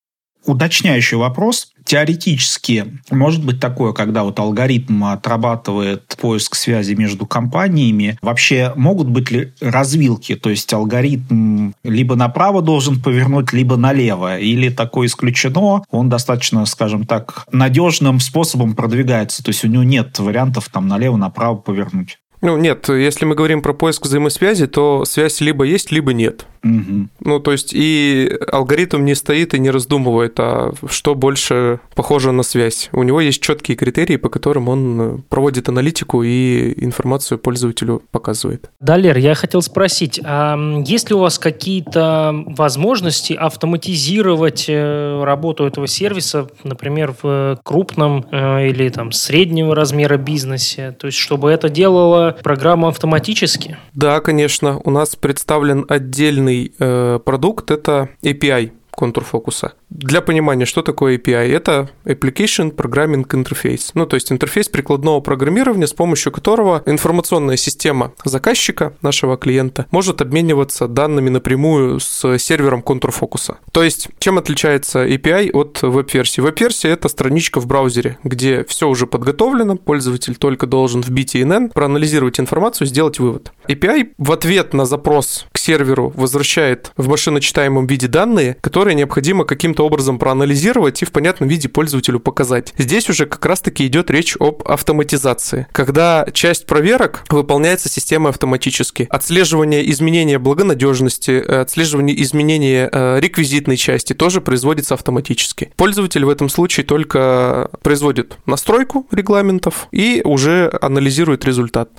Уточняющий 0.50 1.15
вопрос. 1.15 1.74
Теоретически 1.84 3.00
может 3.12 3.46
быть 3.46 3.60
такое, 3.60 3.94
когда 3.94 4.24
вот 4.24 4.39
алгоритм 4.39 5.03
отрабатывает 5.03 6.18
поиск 6.20 6.56
связи 6.56 6.96
между 6.96 7.27
компаниями. 7.27 8.18
Вообще 8.24 8.74
могут 8.75 9.10
быть 9.10 9.29
ли 9.29 9.53
развилки? 9.62 10.36
То 10.36 10.50
есть 10.50 10.74
алгоритм 10.74 11.74
либо 11.84 12.15
направо 12.15 12.63
должен 12.63 13.00
повернуть, 13.00 13.53
либо 13.53 13.77
налево? 13.77 14.39
Или 14.39 14.70
такое 14.70 15.06
исключено? 15.06 15.84
Он 15.91 16.10
достаточно, 16.10 16.65
скажем 16.65 17.06
так, 17.06 17.46
надежным 17.51 18.20
способом 18.20 18.74
продвигается. 18.75 19.44
То 19.44 19.50
есть 19.50 19.63
у 19.63 19.68
него 19.68 19.84
нет 19.84 20.18
вариантов 20.18 20.70
там 20.70 20.88
налево-направо 20.88 21.58
повернуть. 21.58 22.18
Ну, 22.41 22.58
нет, 22.58 22.88
если 22.88 23.25
мы 23.25 23.36
говорим 23.36 23.62
про 23.62 23.74
поиск 23.74 24.06
взаимосвязи, 24.06 24.65
то 24.68 25.03
связь 25.03 25.41
либо 25.41 25.65
есть, 25.65 25.91
либо 25.91 26.13
нет. 26.13 26.46
Угу. 26.63 27.07
Ну, 27.21 27.39
то 27.39 27.51
есть 27.51 27.73
и 27.73 28.31
алгоритм 28.51 29.05
не 29.05 29.15
стоит 29.15 29.53
и 29.53 29.59
не 29.59 29.69
раздумывает, 29.69 30.39
а 30.39 30.73
что 30.87 31.15
больше 31.15 31.79
похоже 31.95 32.31
на 32.31 32.43
связь. 32.43 32.89
У 32.91 33.03
него 33.03 33.21
есть 33.21 33.41
четкие 33.41 33.77
критерии, 33.77 34.17
по 34.17 34.29
которым 34.29 34.69
он 34.69 35.23
проводит 35.29 35.69
аналитику 35.69 36.23
и 36.23 36.73
информацию 36.83 37.37
пользователю 37.39 38.01
показывает. 38.11 38.69
Далер, 38.79 39.17
я 39.17 39.35
хотел 39.35 39.61
спросить, 39.61 40.19
а 40.23 40.57
есть 40.85 41.09
ли 41.09 41.15
у 41.15 41.19
вас 41.19 41.39
какие-то 41.39 42.43
возможности 42.47 43.33
автоматизировать 43.33 44.65
э, 44.67 45.23
работу 45.23 45.65
этого 45.65 45.87
сервиса, 45.87 46.47
например, 46.63 47.15
в 47.21 47.59
крупном 47.63 48.25
э, 48.31 48.69
или 48.69 48.89
там 48.89 49.11
среднего 49.11 49.75
размера 49.75 50.17
бизнесе, 50.17 50.95
то 50.99 51.07
есть 51.07 51.17
чтобы 51.17 51.51
это 51.51 51.69
делала 51.69 52.37
программа 52.43 52.89
автоматически? 52.89 53.77
Да, 53.93 54.19
конечно. 54.19 54.79
У 54.83 54.89
нас 54.89 55.15
представлен 55.15 55.85
отдельный 55.87 56.49
э, 56.51 57.20
продукт, 57.24 57.72
это 57.72 58.10
API 58.24 58.72
контурфокуса. 58.91 59.74
Для 59.89 60.22
понимания, 60.22 60.65
что 60.65 60.81
такое 60.81 61.17
API, 61.17 61.51
это 61.51 61.89
Application 62.05 62.75
Programming 62.75 63.25
Interface. 63.27 63.91
Ну, 63.93 64.05
то 64.05 64.15
есть 64.15 64.31
интерфейс 64.31 64.69
прикладного 64.69 65.19
программирования, 65.19 65.88
с 65.88 65.93
помощью 65.93 66.31
которого 66.31 66.84
информационная 66.86 67.58
система 67.58 68.13
заказчика, 68.24 68.93
нашего 69.01 69.38
клиента, 69.38 69.88
может 69.91 70.22
обмениваться 70.22 70.88
данными 70.88 71.29
напрямую 71.29 72.00
с 72.00 72.38
сервером 72.38 72.81
контрфокуса. 72.81 73.58
То 73.72 73.84
есть, 73.84 74.10
чем 74.19 74.38
отличается 74.38 75.05
API 75.05 75.51
от 75.51 75.81
веб-версии? 75.81 76.41
Веб-версия— 76.41 76.89
это 76.89 77.10
страничка 77.10 77.60
в 77.60 77.67
браузере, 77.67 78.17
где 78.24 78.63
все 78.65 78.88
уже 78.88 79.08
подготовлено, 79.08 79.75
пользователь 79.75 80.36
только 80.36 80.67
должен 80.67 81.01
вбить 81.01 81.36
INN, 81.36 81.72
проанализировать 81.74 82.39
информацию, 82.39 82.88
сделать 82.88 83.19
вывод. 83.19 83.51
API 83.67 84.10
в 84.17 84.31
ответ 84.31 84.74
на 84.74 84.86
запрос 84.86 85.48
к 85.51 85.58
серверу 85.58 86.13
возвращает 86.15 86.91
в 86.96 87.08
машиночитаемом 87.08 87.88
виде 87.88 88.08
данные, 88.08 88.58
которые 88.62 88.96
необходимо 88.96 89.46
каким-то 89.46 89.78
образом 89.83 90.19
проанализировать 90.19 91.01
и 91.01 91.05
в 91.05 91.12
понятном 91.12 91.50
виде 91.50 91.69
пользователю 91.69 92.19
показать. 92.19 92.74
Здесь 92.77 93.09
уже 93.09 93.25
как 93.25 93.45
раз-таки 93.45 93.86
идет 93.88 94.12
речь 94.12 94.36
об 94.39 94.63
автоматизации, 94.67 95.67
когда 95.71 96.25
часть 96.33 96.65
проверок 96.65 97.24
выполняется 97.29 97.89
системой 97.89 98.31
автоматически. 98.31 99.07
Отслеживание 99.09 99.89
изменения 99.91 100.39
благонадежности, 100.39 101.31
э, 101.31 101.62
отслеживание 101.62 102.21
изменения 102.21 102.89
э, 102.91 103.19
реквизитной 103.19 103.77
части 103.77 104.13
тоже 104.13 104.41
производится 104.41 104.93
автоматически. 104.93 105.71
Пользователь 105.75 106.25
в 106.25 106.29
этом 106.29 106.50
случае 106.50 106.86
только 106.86 107.69
производит 107.81 108.38
настройку 108.45 109.07
регламентов 109.12 109.88
и 109.91 110.21
уже 110.24 110.71
анализирует 110.81 111.45
результат. 111.45 111.89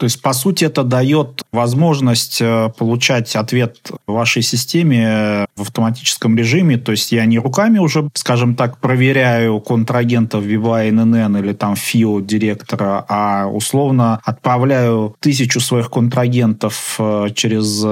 То 0.00 0.04
есть, 0.04 0.22
по 0.22 0.32
сути, 0.32 0.64
это 0.64 0.82
дает 0.82 1.42
возможность 1.52 2.40
э, 2.40 2.70
получать 2.78 3.36
ответ 3.36 3.90
вашей 4.06 4.40
системе 4.40 5.04
э, 5.04 5.46
в 5.56 5.60
автоматическом 5.60 6.38
режиме. 6.38 6.78
То 6.78 6.92
есть, 6.92 7.12
я 7.12 7.26
не 7.26 7.38
руками 7.38 7.78
уже, 7.78 8.08
скажем 8.14 8.54
так, 8.54 8.78
проверяю 8.78 9.60
контрагентов 9.60 10.42
VBA, 10.42 10.88
NNN 10.92 11.38
или 11.40 11.52
там 11.52 11.74
FIO 11.74 12.22
директора, 12.22 13.04
а 13.10 13.46
условно 13.48 14.22
отправляю 14.24 15.16
тысячу 15.20 15.60
своих 15.60 15.90
контрагентов 15.90 16.96
э, 16.98 17.26
через 17.34 17.84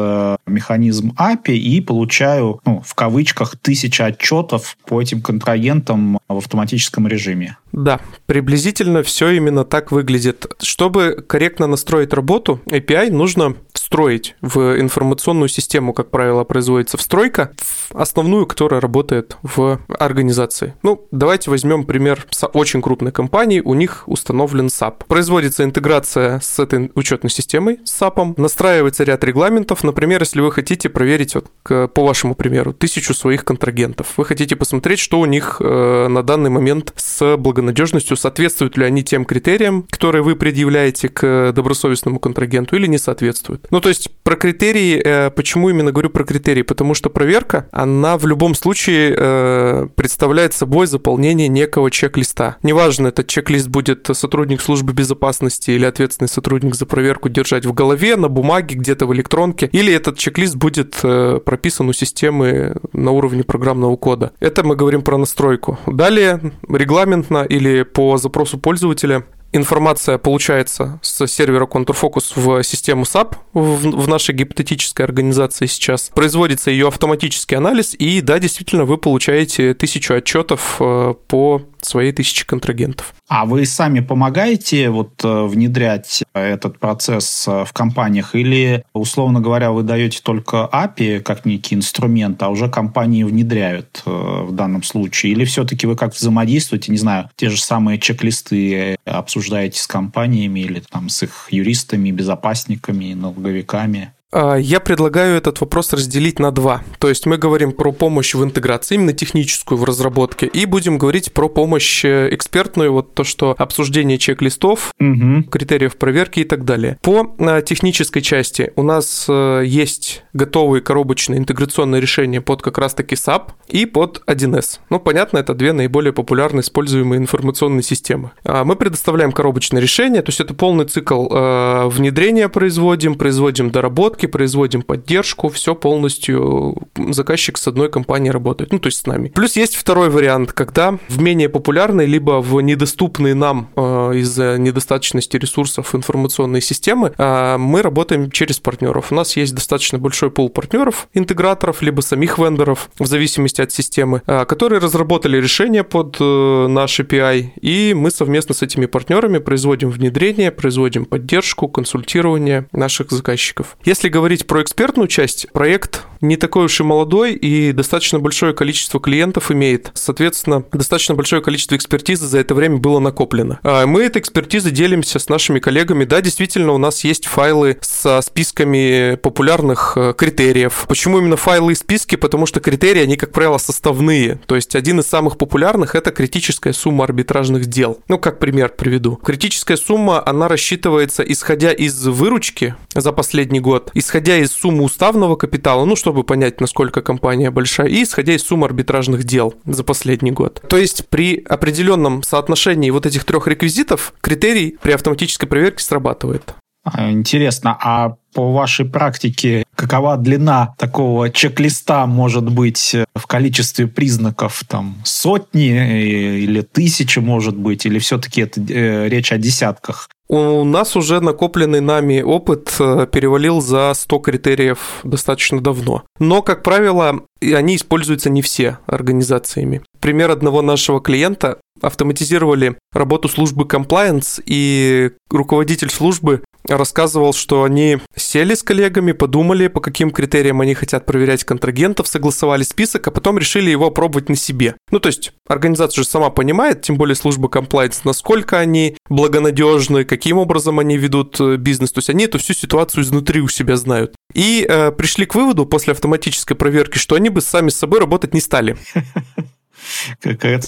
механизм 0.46 1.12
API 1.18 1.56
и 1.56 1.82
получаю, 1.82 2.62
ну, 2.64 2.82
в 2.86 2.94
кавычках, 2.94 3.56
тысяча 3.58 4.06
отчетов 4.06 4.78
по 4.86 5.02
этим 5.02 5.20
контрагентам 5.20 6.20
в 6.26 6.38
автоматическом 6.38 7.06
режиме. 7.06 7.58
Да, 7.72 8.00
приблизительно 8.26 9.02
все 9.02 9.30
именно 9.30 9.64
так 9.64 9.92
выглядит. 9.92 10.46
Чтобы 10.60 11.24
корректно 11.26 11.66
настроить 11.66 11.97
работу, 12.06 12.60
API 12.66 13.10
нужно 13.10 13.54
встроить 13.72 14.34
в 14.42 14.80
информационную 14.80 15.48
систему, 15.48 15.92
как 15.92 16.10
правило, 16.10 16.44
производится 16.44 16.96
встройка, 16.96 17.52
в 17.58 17.94
основную, 17.94 18.46
которая 18.46 18.80
работает 18.80 19.36
в 19.42 19.80
организации. 19.88 20.74
Ну, 20.82 21.06
давайте 21.10 21.50
возьмем 21.50 21.84
пример 21.84 22.26
очень 22.52 22.82
крупной 22.82 23.12
компании, 23.12 23.60
у 23.60 23.74
них 23.74 24.04
установлен 24.06 24.66
SAP. 24.66 25.06
Производится 25.06 25.64
интеграция 25.64 26.40
с 26.40 26.58
этой 26.58 26.90
учетной 26.94 27.30
системой, 27.30 27.80
с 27.84 28.00
SAP, 28.00 28.34
настраивается 28.36 29.04
ряд 29.04 29.24
регламентов. 29.24 29.84
Например, 29.84 30.20
если 30.20 30.40
вы 30.40 30.52
хотите 30.52 30.88
проверить, 30.88 31.34
вот, 31.34 31.46
по 31.64 32.04
вашему 32.04 32.34
примеру, 32.34 32.72
тысячу 32.72 33.14
своих 33.14 33.44
контрагентов, 33.44 34.14
вы 34.16 34.24
хотите 34.24 34.56
посмотреть, 34.56 34.98
что 34.98 35.20
у 35.20 35.26
них 35.26 35.58
э, 35.60 36.08
на 36.08 36.22
данный 36.22 36.50
момент 36.50 36.92
с 36.96 37.36
благонадежностью, 37.36 38.16
соответствуют 38.16 38.76
ли 38.76 38.84
они 38.84 39.02
тем 39.02 39.24
критериям, 39.24 39.86
которые 39.90 40.22
вы 40.22 40.36
предъявляете 40.36 41.08
к 41.08 41.52
добросовестному 41.88 42.18
контрагенту 42.18 42.76
или 42.76 42.86
не 42.86 42.98
соответствуют. 42.98 43.66
Ну, 43.70 43.80
то 43.80 43.88
есть 43.88 44.10
про 44.22 44.36
критерии, 44.36 45.00
э, 45.04 45.30
почему 45.30 45.70
именно 45.70 45.92
говорю 45.92 46.10
про 46.10 46.24
критерии? 46.24 46.62
Потому 46.62 46.94
что 46.94 47.10
проверка, 47.10 47.68
она 47.72 48.16
в 48.18 48.26
любом 48.26 48.54
случае 48.54 49.14
э, 49.16 49.88
представляет 49.94 50.54
собой 50.54 50.86
заполнение 50.86 51.48
некого 51.48 51.90
чек-листа. 51.90 52.56
Неважно, 52.62 53.08
этот 53.08 53.26
чек-лист 53.26 53.68
будет 53.68 54.08
сотрудник 54.12 54.60
службы 54.60 54.92
безопасности 54.92 55.70
или 55.70 55.86
ответственный 55.86 56.28
сотрудник 56.28 56.74
за 56.74 56.86
проверку 56.86 57.28
держать 57.28 57.66
в 57.66 57.72
голове, 57.72 58.16
на 58.16 58.28
бумаге, 58.28 58.76
где-то 58.76 59.06
в 59.06 59.14
электронке, 59.14 59.68
или 59.72 59.92
этот 59.92 60.18
чек-лист 60.18 60.56
будет 60.56 60.98
э, 61.02 61.40
прописан 61.44 61.88
у 61.88 61.92
системы 61.92 62.76
на 62.92 63.10
уровне 63.12 63.42
программного 63.42 63.96
кода. 63.96 64.32
Это 64.40 64.64
мы 64.64 64.76
говорим 64.76 65.02
про 65.02 65.16
настройку. 65.18 65.78
Далее 65.86 66.40
регламентно 66.68 67.44
или 67.48 67.82
по 67.82 68.18
запросу 68.18 68.58
пользователя 68.58 69.24
информация 69.52 70.18
получается 70.18 71.00
с 71.02 71.26
сервера 71.26 71.66
ContourFocus 71.66 72.32
в 72.36 72.62
систему 72.62 73.04
SAP 73.04 73.36
в, 73.52 74.02
в 74.02 74.08
нашей 74.08 74.34
гипотетической 74.34 75.04
организации 75.04 75.66
сейчас. 75.66 76.10
Производится 76.14 76.70
ее 76.70 76.88
автоматический 76.88 77.56
анализ, 77.56 77.94
и 77.98 78.20
да, 78.20 78.38
действительно, 78.38 78.84
вы 78.84 78.98
получаете 78.98 79.74
тысячу 79.74 80.14
отчетов 80.14 80.76
э, 80.80 81.14
по 81.28 81.62
своей 81.80 82.12
тысячи 82.12 82.44
контрагентов. 82.44 83.14
А 83.28 83.44
вы 83.46 83.64
сами 83.64 84.00
помогаете 84.00 84.90
вот 84.90 85.24
э, 85.24 85.44
внедрять 85.44 86.24
этот 86.34 86.78
процесс 86.78 87.46
э, 87.46 87.64
в 87.64 87.72
компаниях 87.72 88.34
или, 88.34 88.84
условно 88.92 89.40
говоря, 89.40 89.70
вы 89.70 89.82
даете 89.82 90.20
только 90.22 90.68
API 90.72 91.20
как 91.20 91.44
некий 91.46 91.74
инструмент, 91.74 92.42
а 92.42 92.48
уже 92.48 92.68
компании 92.68 93.22
внедряют 93.22 94.02
в 94.04 94.52
данном 94.52 94.82
случае? 94.82 95.32
Или 95.32 95.44
все-таки 95.44 95.86
вы 95.86 95.96
как 95.96 96.14
взаимодействуете, 96.14 96.92
не 96.92 96.98
знаю, 96.98 97.30
те 97.36 97.48
же 97.48 97.60
самые 97.60 97.98
чек-листы 97.98 98.96
обсуждаете 99.04 99.37
с 99.76 99.86
компаниями 99.86 100.60
или 100.60 100.80
там 100.80 101.08
с 101.08 101.22
их 101.22 101.48
юристами, 101.50 102.10
безопасниками, 102.10 103.14
налоговиками? 103.14 104.12
А, 104.30 104.56
я 104.56 104.80
предлагаю 104.80 105.36
этот 105.36 105.60
вопрос 105.60 105.92
разделить 105.92 106.38
на 106.38 106.50
два. 106.50 106.82
То 106.98 107.08
есть 107.08 107.24
мы 107.24 107.38
говорим 107.38 107.72
про 107.72 107.92
помощь 107.92 108.34
в 108.34 108.44
интеграции, 108.44 108.96
именно 108.96 109.14
техническую 109.14 109.78
в 109.78 109.84
разработке, 109.84 110.46
и 110.46 110.66
будем 110.66 110.98
говорить 110.98 111.32
про 111.32 111.48
помощь 111.48 112.04
э, 112.04 112.28
экспертную, 112.32 112.92
вот 112.92 113.14
то, 113.14 113.24
что 113.24 113.54
обсуждение 113.56 114.18
чек-листов, 114.18 114.92
угу. 115.00 115.44
критериев 115.44 115.96
проверки 115.96 116.40
и 116.40 116.44
так 116.44 116.64
далее. 116.64 116.98
По 117.02 117.34
э, 117.38 117.62
технической 117.64 118.20
части 118.20 118.72
у 118.76 118.82
нас 118.82 119.26
э, 119.28 119.62
есть 119.64 120.24
готовые 120.34 120.82
коробочные 120.82 121.38
интеграционные 121.38 122.00
решения 122.00 122.42
под 122.42 122.60
как 122.60 122.76
раз-таки 122.76 123.14
SAP 123.14 123.52
и 123.68 123.86
под 123.86 124.22
1С. 124.26 124.80
Ну, 124.90 125.00
понятно, 125.00 125.38
это 125.38 125.54
две 125.54 125.72
наиболее 125.72 126.12
популярно 126.12 126.60
используемые 126.60 127.18
информационные 127.18 127.82
системы. 127.82 128.32
А, 128.44 128.64
мы 128.64 128.76
предоставляем 128.76 129.32
коробочное 129.32 129.80
решение, 129.80 130.20
то 130.20 130.28
есть 130.28 130.40
это 130.40 130.52
полный 130.52 130.84
цикл 130.84 131.28
внедрения 131.28 132.48
производим, 132.48 133.14
производим 133.14 133.70
доработки, 133.70 134.17
разработки, 134.18 134.26
производим 134.26 134.82
поддержку, 134.82 135.48
все 135.48 135.74
полностью 135.74 136.76
заказчик 137.10 137.58
с 137.58 137.68
одной 137.68 137.88
компанией 137.90 138.32
работает, 138.32 138.72
ну, 138.72 138.78
то 138.78 138.88
есть 138.88 138.98
с 138.98 139.06
нами. 139.06 139.28
Плюс 139.28 139.56
есть 139.56 139.76
второй 139.76 140.10
вариант, 140.10 140.52
когда 140.52 140.98
в 141.08 141.20
менее 141.20 141.48
популярной, 141.48 142.06
либо 142.06 142.40
в 142.40 142.60
недоступные 142.60 143.34
нам 143.34 143.68
э, 143.76 144.12
из-за 144.16 144.58
недостаточности 144.58 145.38
ресурсов 145.38 145.94
информационной 145.94 146.60
системы, 146.60 147.12
э, 147.16 147.56
мы 147.58 147.82
работаем 147.82 148.30
через 148.30 148.58
партнеров. 148.58 149.12
У 149.12 149.14
нас 149.14 149.36
есть 149.36 149.54
достаточно 149.54 149.98
большой 149.98 150.30
пул 150.30 150.50
партнеров, 150.50 151.08
интеграторов, 151.14 151.82
либо 151.82 152.02
самих 152.02 152.38
вендоров, 152.38 152.90
в 152.98 153.06
зависимости 153.06 153.62
от 153.62 153.72
системы, 153.72 154.22
э, 154.26 154.44
которые 154.44 154.80
разработали 154.80 155.40
решение 155.40 155.82
под 155.82 156.16
э, 156.20 156.66
наш 156.68 157.00
API, 157.00 157.50
и 157.62 157.94
мы 157.94 158.10
совместно 158.10 158.54
с 158.54 158.62
этими 158.62 158.86
партнерами 158.86 159.38
производим 159.38 159.90
внедрение, 159.90 160.50
производим 160.50 161.04
поддержку, 161.04 161.68
консультирование 161.68 162.66
наших 162.72 163.10
заказчиков. 163.10 163.76
Если 163.84 164.07
если 164.08 164.14
говорить 164.14 164.46
про 164.46 164.62
экспертную 164.62 165.06
часть, 165.06 165.52
проект 165.52 166.06
не 166.20 166.36
такой 166.36 166.64
уж 166.64 166.80
и 166.80 166.82
молодой 166.82 167.34
и 167.34 167.72
достаточно 167.72 168.18
большое 168.18 168.52
количество 168.52 169.00
клиентов 169.00 169.50
имеет. 169.50 169.90
Соответственно, 169.94 170.64
достаточно 170.72 171.14
большое 171.14 171.42
количество 171.42 171.76
экспертизы 171.76 172.26
за 172.26 172.38
это 172.38 172.54
время 172.54 172.78
было 172.78 172.98
накоплено. 172.98 173.60
А 173.62 173.86
мы 173.86 174.02
этой 174.02 174.20
экспертизой 174.20 174.72
делимся 174.72 175.18
с 175.18 175.28
нашими 175.28 175.60
коллегами. 175.60 176.04
Да, 176.04 176.20
действительно, 176.20 176.72
у 176.72 176.78
нас 176.78 177.04
есть 177.04 177.26
файлы 177.26 177.78
со 177.80 178.20
списками 178.20 179.16
популярных 179.16 179.92
э, 179.96 180.14
критериев. 180.16 180.86
Почему 180.88 181.18
именно 181.18 181.36
файлы 181.36 181.72
и 181.72 181.76
списки? 181.76 182.16
Потому 182.16 182.46
что 182.46 182.60
критерии, 182.60 183.02
они, 183.02 183.16
как 183.16 183.32
правило, 183.32 183.58
составные. 183.58 184.40
То 184.46 184.56
есть 184.56 184.74
один 184.74 185.00
из 185.00 185.06
самых 185.06 185.38
популярных– 185.38 185.94
это 185.94 186.10
критическая 186.10 186.72
сумма 186.72 187.04
арбитражных 187.04 187.66
дел. 187.66 187.98
Ну, 188.08 188.18
как 188.18 188.38
пример 188.38 188.70
приведу. 188.76 189.16
Критическая 189.16 189.76
сумма, 189.76 190.26
она 190.26 190.48
рассчитывается, 190.48 191.22
исходя 191.22 191.72
из 191.72 192.06
выручки 192.06 192.74
за 192.94 193.12
последний 193.12 193.60
год, 193.60 193.90
исходя 193.98 194.36
из 194.36 194.52
суммы 194.52 194.84
уставного 194.84 195.36
капитала, 195.36 195.84
ну, 195.84 195.96
чтобы 195.96 196.24
понять, 196.24 196.60
насколько 196.60 197.02
компания 197.02 197.50
большая, 197.50 197.88
и 197.88 198.02
исходя 198.02 198.34
из 198.34 198.42
суммы 198.42 198.66
арбитражных 198.66 199.24
дел 199.24 199.54
за 199.64 199.84
последний 199.84 200.30
год. 200.30 200.62
То 200.68 200.76
есть 200.76 201.08
при 201.08 201.44
определенном 201.48 202.22
соотношении 202.22 202.90
вот 202.90 203.06
этих 203.06 203.24
трех 203.24 203.46
реквизитов 203.46 204.14
критерий 204.20 204.76
при 204.80 204.92
автоматической 204.92 205.48
проверке 205.48 205.82
срабатывает. 205.82 206.54
А, 206.84 207.10
интересно, 207.10 207.76
а 207.80 208.16
по 208.34 208.52
вашей 208.52 208.86
практике, 208.86 209.64
какова 209.74 210.16
длина 210.16 210.74
такого 210.78 211.30
чек-листа 211.30 212.06
может 212.06 212.48
быть 212.48 212.94
в 213.14 213.26
количестве 213.26 213.86
признаков? 213.86 214.62
Там 214.68 214.96
сотни 215.04 215.70
э, 215.70 216.38
или 216.38 216.60
тысячи 216.62 217.18
может 217.18 217.56
быть? 217.56 217.84
Или 217.84 217.98
все-таки 217.98 218.42
это 218.42 218.60
э, 218.60 219.08
речь 219.08 219.32
о 219.32 219.38
десятках? 219.38 220.08
У 220.30 220.62
нас 220.64 220.94
уже 220.94 221.20
накопленный 221.20 221.80
нами 221.80 222.20
опыт 222.20 222.74
э, 222.78 223.06
перевалил 223.10 223.62
за 223.62 223.92
100 223.94 224.18
критериев 224.18 225.00
достаточно 225.02 225.58
давно. 225.60 226.02
Но, 226.18 226.42
как 226.42 226.62
правило, 226.62 227.22
они 227.40 227.76
используются 227.76 228.28
не 228.28 228.42
все 228.42 228.78
организациями. 228.86 229.80
Пример 230.00 230.30
одного 230.30 230.60
нашего 230.60 231.00
клиента 231.00 231.58
автоматизировали 231.80 232.76
работу 232.92 233.28
службы 233.28 233.64
compliance, 233.64 234.42
и 234.44 235.12
руководитель 235.30 235.90
службы 235.90 236.42
рассказывал, 236.66 237.32
что 237.32 237.62
они 237.64 237.98
сели 238.16 238.54
с 238.54 238.62
коллегами, 238.62 239.12
подумали, 239.12 239.68
по 239.68 239.80
каким 239.80 240.10
критериям 240.10 240.60
они 240.60 240.74
хотят 240.74 241.06
проверять 241.06 241.44
контрагентов, 241.44 242.08
согласовали 242.08 242.62
список, 242.62 243.06
а 243.06 243.10
потом 243.10 243.38
решили 243.38 243.70
его 243.70 243.90
пробовать 243.90 244.28
на 244.28 244.36
себе. 244.36 244.76
Ну, 244.90 245.00
то 245.00 245.08
есть 245.08 245.32
организация 245.46 246.02
же 246.02 246.08
сама 246.08 246.30
понимает, 246.30 246.82
тем 246.82 246.96
более 246.96 247.14
служба 247.14 247.48
compliance, 247.48 248.00
насколько 248.04 248.58
они 248.58 248.96
благонадежны, 249.08 250.04
каким 250.04 250.38
образом 250.38 250.78
они 250.78 250.96
ведут 250.96 251.40
э, 251.40 251.56
бизнес. 251.56 251.92
То 251.92 251.98
есть 251.98 252.10
они 252.10 252.24
эту 252.24 252.38
всю 252.38 252.54
ситуацию 252.54 253.02
изнутри 253.02 253.40
у 253.40 253.48
себя 253.48 253.76
знают. 253.76 254.14
И 254.34 254.66
э, 254.68 254.92
пришли 254.92 255.26
к 255.26 255.34
выводу 255.34 255.66
после 255.66 255.92
автоматической 255.92 256.56
проверки, 256.56 256.98
что 256.98 257.14
они 257.14 257.30
бы 257.30 257.40
сами 257.40 257.70
с 257.70 257.76
собой 257.76 258.00
работать 258.00 258.34
не 258.34 258.40
стали. 258.40 258.76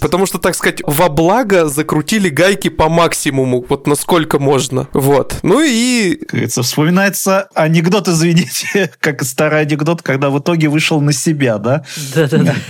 Потому 0.00 0.26
что, 0.26 0.38
так 0.38 0.54
сказать, 0.54 0.80
во 0.86 1.08
благо 1.08 1.68
закрутили 1.68 2.28
гайки 2.28 2.68
по 2.68 2.88
максимуму, 2.88 3.64
вот 3.68 3.86
насколько 3.86 4.38
можно. 4.38 4.88
Вот. 4.92 5.38
Ну 5.42 5.60
и... 5.60 6.16
Кажется, 6.26 6.62
вспоминается 6.62 7.48
анекдот, 7.54 8.08
извините, 8.08 8.90
как 9.00 9.22
старый 9.22 9.60
анекдот, 9.60 10.02
когда 10.02 10.30
в 10.30 10.38
итоге 10.38 10.68
вышел 10.68 11.00
на 11.00 11.12
себя, 11.12 11.58
да? 11.58 11.84
Да-да-да. 12.14 12.54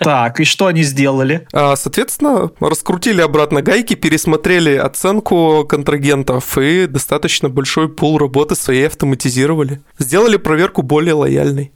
Так, 0.00 0.40
и 0.40 0.44
что 0.44 0.66
они 0.66 0.82
сделали? 0.82 1.46
А, 1.52 1.76
соответственно, 1.76 2.50
раскрутили 2.58 3.20
обратно 3.20 3.62
гайки, 3.62 3.94
пересмотрели 3.94 4.74
оценку 4.74 5.64
контрагентов 5.68 6.58
и 6.58 6.86
достаточно 6.86 7.48
большой 7.48 7.88
пул 7.88 8.18
работы 8.18 8.56
своей 8.56 8.88
автоматизировали. 8.88 9.80
Сделали 9.98 10.36
проверку 10.36 10.82
более 10.82 11.14
лояльной. 11.14 11.72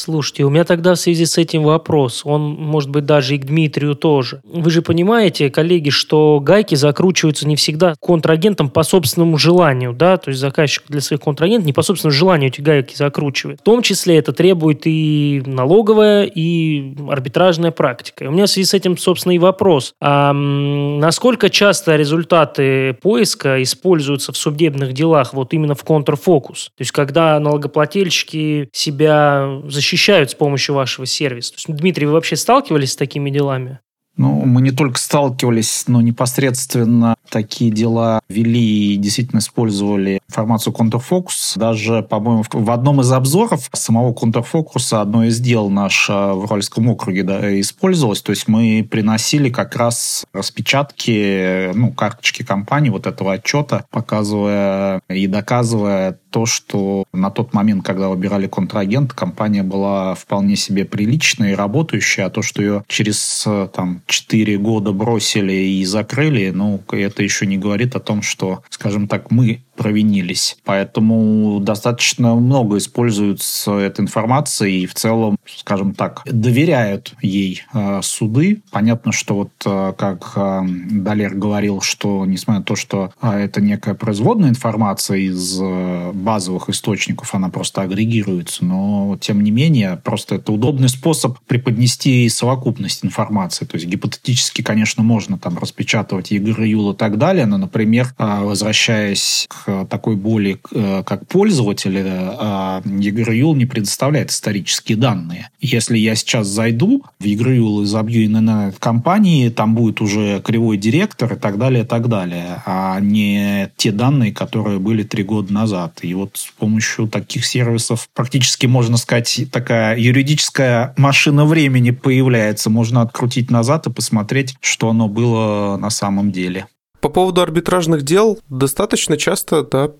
Слушайте, 0.00 0.44
у 0.44 0.50
меня 0.50 0.64
тогда 0.64 0.94
в 0.94 0.98
связи 0.98 1.26
с 1.26 1.36
этим 1.36 1.62
вопрос. 1.62 2.22
Он, 2.24 2.40
может 2.40 2.88
быть, 2.88 3.04
даже 3.04 3.34
и 3.34 3.38
к 3.38 3.44
Дмитрию 3.44 3.94
тоже. 3.94 4.40
Вы 4.44 4.70
же 4.70 4.80
понимаете, 4.80 5.50
коллеги, 5.50 5.90
что 5.90 6.40
гайки 6.40 6.74
закручиваются 6.74 7.46
не 7.46 7.54
всегда 7.54 7.94
контрагентом 8.00 8.70
по 8.70 8.82
собственному 8.82 9.36
желанию, 9.36 9.92
да, 9.92 10.16
то 10.16 10.30
есть 10.30 10.40
заказчик 10.40 10.84
для 10.88 11.02
своих 11.02 11.20
контрагентов 11.20 11.66
не 11.66 11.74
по 11.74 11.82
собственному 11.82 12.16
желанию 12.16 12.48
эти 12.48 12.62
гайки 12.62 12.96
закручивает. 12.96 13.60
В 13.60 13.62
том 13.62 13.82
числе 13.82 14.16
это 14.16 14.32
требует 14.32 14.86
и 14.86 15.42
налоговая, 15.44 16.24
и 16.24 16.94
арбитражная 17.10 17.70
практика. 17.70 18.24
И 18.24 18.26
у 18.26 18.30
меня 18.30 18.46
в 18.46 18.48
связи 18.48 18.66
с 18.66 18.72
этим, 18.72 18.96
собственно, 18.96 19.34
и 19.34 19.38
вопрос. 19.38 19.92
А 20.00 20.32
насколько 20.32 21.50
часто 21.50 21.96
результаты 21.96 22.94
поиска 23.02 23.62
используются 23.62 24.32
в 24.32 24.38
судебных 24.38 24.94
делах 24.94 25.34
вот 25.34 25.52
именно 25.52 25.74
в 25.74 25.84
контрфокус? 25.84 26.70
То 26.76 26.80
есть 26.80 26.92
когда 26.92 27.38
налогоплательщики 27.38 28.70
себя 28.72 29.60
защищают 29.68 29.89
защищают 29.90 30.30
с 30.30 30.34
помощью 30.34 30.74
вашего 30.76 31.04
сервиса. 31.04 31.50
То 31.52 31.56
есть, 31.56 31.80
Дмитрий, 31.80 32.06
вы 32.06 32.12
вообще 32.12 32.36
сталкивались 32.36 32.92
с 32.92 32.96
такими 32.96 33.30
делами? 33.30 33.80
Ну, 34.16 34.44
мы 34.44 34.60
не 34.62 34.70
только 34.70 34.98
сталкивались, 34.98 35.84
но 35.88 36.00
непосредственно 36.00 37.16
такие 37.28 37.70
дела 37.70 38.20
вели 38.28 38.94
и 38.94 38.96
действительно 38.96 39.38
использовали 39.38 40.20
информацию 40.28 40.72
контрфокус. 40.72 41.54
Даже, 41.56 42.02
по-моему, 42.02 42.44
в 42.50 42.70
одном 42.70 43.00
из 43.00 43.12
обзоров 43.12 43.68
самого 43.72 44.12
контрфокуса 44.12 45.00
одно 45.00 45.24
из 45.24 45.40
дел 45.40 45.70
наше 45.70 46.12
в 46.12 46.44
Уральском 46.44 46.88
округе 46.88 47.22
да, 47.22 47.60
использовалось. 47.60 48.22
То 48.22 48.30
есть 48.30 48.48
мы 48.48 48.86
приносили 48.88 49.50
как 49.50 49.76
раз 49.76 50.24
распечатки, 50.32 51.72
ну, 51.74 51.92
карточки 51.92 52.42
компании 52.42 52.90
вот 52.90 53.06
этого 53.06 53.34
отчета, 53.34 53.84
показывая 53.90 55.00
и 55.08 55.26
доказывая 55.26 56.18
то, 56.30 56.46
что 56.46 57.04
на 57.12 57.30
тот 57.30 57.52
момент, 57.54 57.84
когда 57.84 58.08
выбирали 58.08 58.46
контрагент, 58.46 59.12
компания 59.12 59.62
была 59.62 60.14
вполне 60.14 60.56
себе 60.56 60.84
приличная 60.84 61.52
и 61.52 61.54
работающая, 61.54 62.26
а 62.26 62.30
то, 62.30 62.42
что 62.42 62.62
ее 62.62 62.84
через 62.86 63.46
там, 63.74 64.02
4 64.06 64.58
года 64.58 64.92
бросили 64.92 65.52
и 65.52 65.84
закрыли, 65.84 66.50
ну, 66.50 66.80
это 66.92 67.19
еще 67.22 67.46
не 67.46 67.58
говорит 67.58 67.94
о 67.94 68.00
том, 68.00 68.22
что, 68.22 68.62
скажем 68.70 69.08
так, 69.08 69.30
мы 69.30 69.62
провинились. 69.80 70.58
Поэтому 70.66 71.58
достаточно 71.58 72.34
много 72.34 72.76
используются 72.76 73.78
этой 73.78 74.02
информации 74.02 74.82
и 74.82 74.86
в 74.86 74.92
целом, 74.92 75.38
скажем 75.46 75.94
так, 75.94 76.20
доверяют 76.26 77.14
ей 77.22 77.62
э, 77.72 78.00
суды. 78.02 78.60
Понятно, 78.70 79.10
что 79.10 79.36
вот 79.36 79.52
э, 79.64 79.94
как 79.96 80.32
э, 80.36 80.60
Далер 80.90 81.34
говорил, 81.34 81.80
что 81.80 82.26
несмотря 82.26 82.58
на 82.58 82.64
то, 82.66 82.76
что 82.76 83.10
э, 83.22 83.30
это 83.30 83.62
некая 83.62 83.94
производная 83.94 84.50
информация 84.50 85.16
из 85.16 85.58
э, 85.58 86.10
базовых 86.12 86.68
источников, 86.68 87.34
она 87.34 87.48
просто 87.48 87.80
агрегируется, 87.80 88.66
но 88.66 89.16
тем 89.18 89.42
не 89.42 89.50
менее, 89.50 89.98
просто 90.04 90.34
это 90.34 90.52
удобный 90.52 90.90
способ 90.90 91.38
преподнести 91.46 92.28
совокупность 92.28 93.02
информации. 93.02 93.64
То 93.64 93.76
есть 93.76 93.86
гипотетически, 93.86 94.60
конечно, 94.60 95.02
можно 95.02 95.38
там 95.38 95.56
распечатывать 95.56 96.32
ЕГР, 96.32 96.64
ЮЛ 96.64 96.92
и 96.92 96.96
так 96.96 97.16
далее, 97.16 97.46
но, 97.46 97.56
например, 97.56 98.12
э, 98.18 98.40
возвращаясь 98.42 99.46
к 99.48 99.69
такой 99.88 100.16
боли, 100.16 100.58
э, 100.72 101.02
как 101.04 101.26
пользователь, 101.26 101.96
а 101.98 102.82
EagerUL 102.84 103.54
не 103.54 103.66
предоставляет 103.66 104.30
исторические 104.30 104.96
данные. 104.96 105.50
Если 105.60 105.98
я 105.98 106.14
сейчас 106.14 106.46
зайду 106.46 107.04
в 107.18 107.24
EagerUL 107.24 107.82
и 107.82 107.86
забью 107.86 108.24
ИНН 108.26 108.72
компании, 108.78 109.48
там 109.48 109.74
будет 109.74 110.00
уже 110.00 110.40
кривой 110.40 110.76
директор 110.76 111.32
и 111.32 111.36
так 111.36 111.58
далее, 111.58 111.84
и 111.84 111.86
так 111.86 112.08
далее, 112.08 112.62
а 112.66 113.00
не 113.00 113.70
те 113.76 113.92
данные, 113.92 114.32
которые 114.32 114.78
были 114.78 115.02
три 115.02 115.22
года 115.22 115.52
назад. 115.52 116.00
И 116.02 116.14
вот 116.14 116.36
с 116.36 116.46
помощью 116.58 117.08
таких 117.08 117.44
сервисов 117.44 118.08
практически, 118.14 118.66
можно 118.66 118.96
сказать, 118.96 119.46
такая 119.52 119.98
юридическая 119.98 120.94
машина 120.96 121.44
времени 121.44 121.90
появляется. 121.90 122.70
Можно 122.70 123.02
открутить 123.02 123.50
назад 123.50 123.86
и 123.86 123.92
посмотреть, 123.92 124.56
что 124.60 124.90
оно 124.90 125.08
было 125.08 125.76
на 125.76 125.90
самом 125.90 126.32
деле. 126.32 126.66
По 127.00 127.08
поводу 127.08 127.40
арбитражных 127.40 128.02
дел, 128.02 128.38
достаточно 128.48 129.16
часто 129.16 129.62
да, 129.62 129.90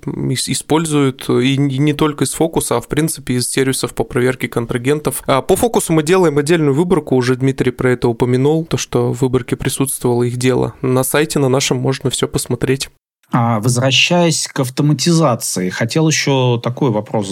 используют 0.47 1.29
и 1.29 1.57
не 1.57 1.93
только 1.95 2.25
из 2.25 2.33
фокуса, 2.33 2.77
а 2.77 2.81
в 2.81 2.89
принципе 2.89 3.35
из 3.35 3.49
сервисов 3.49 3.95
по 3.95 4.05
проверке 4.05 4.49
контрагентов. 4.49 5.23
А 5.27 5.43
по 5.43 5.57
фокусу 5.57 5.93
мы 5.93 6.03
делаем 6.03 6.39
отдельную 6.39 6.75
выборку, 6.75 7.17
уже 7.17 7.37
Дмитрий 7.37 7.73
про 7.73 7.93
это 7.93 8.09
упомянул, 8.09 8.65
то, 8.67 8.77
что 8.77 9.13
в 9.13 9.21
выборке 9.21 9.57
присутствовало 9.57 10.25
их 10.25 10.37
дело. 10.37 10.75
На 10.83 11.03
сайте 11.03 11.39
на 11.39 11.49
нашем 11.49 11.79
можно 11.79 12.11
все 12.11 12.29
посмотреть. 12.29 12.91
А, 13.33 13.61
возвращаясь 13.61 14.49
к 14.49 14.61
автоматизации, 14.61 15.71
хотел 15.71 16.09
еще 16.09 16.61
такой 16.63 16.91
вопрос 16.91 17.29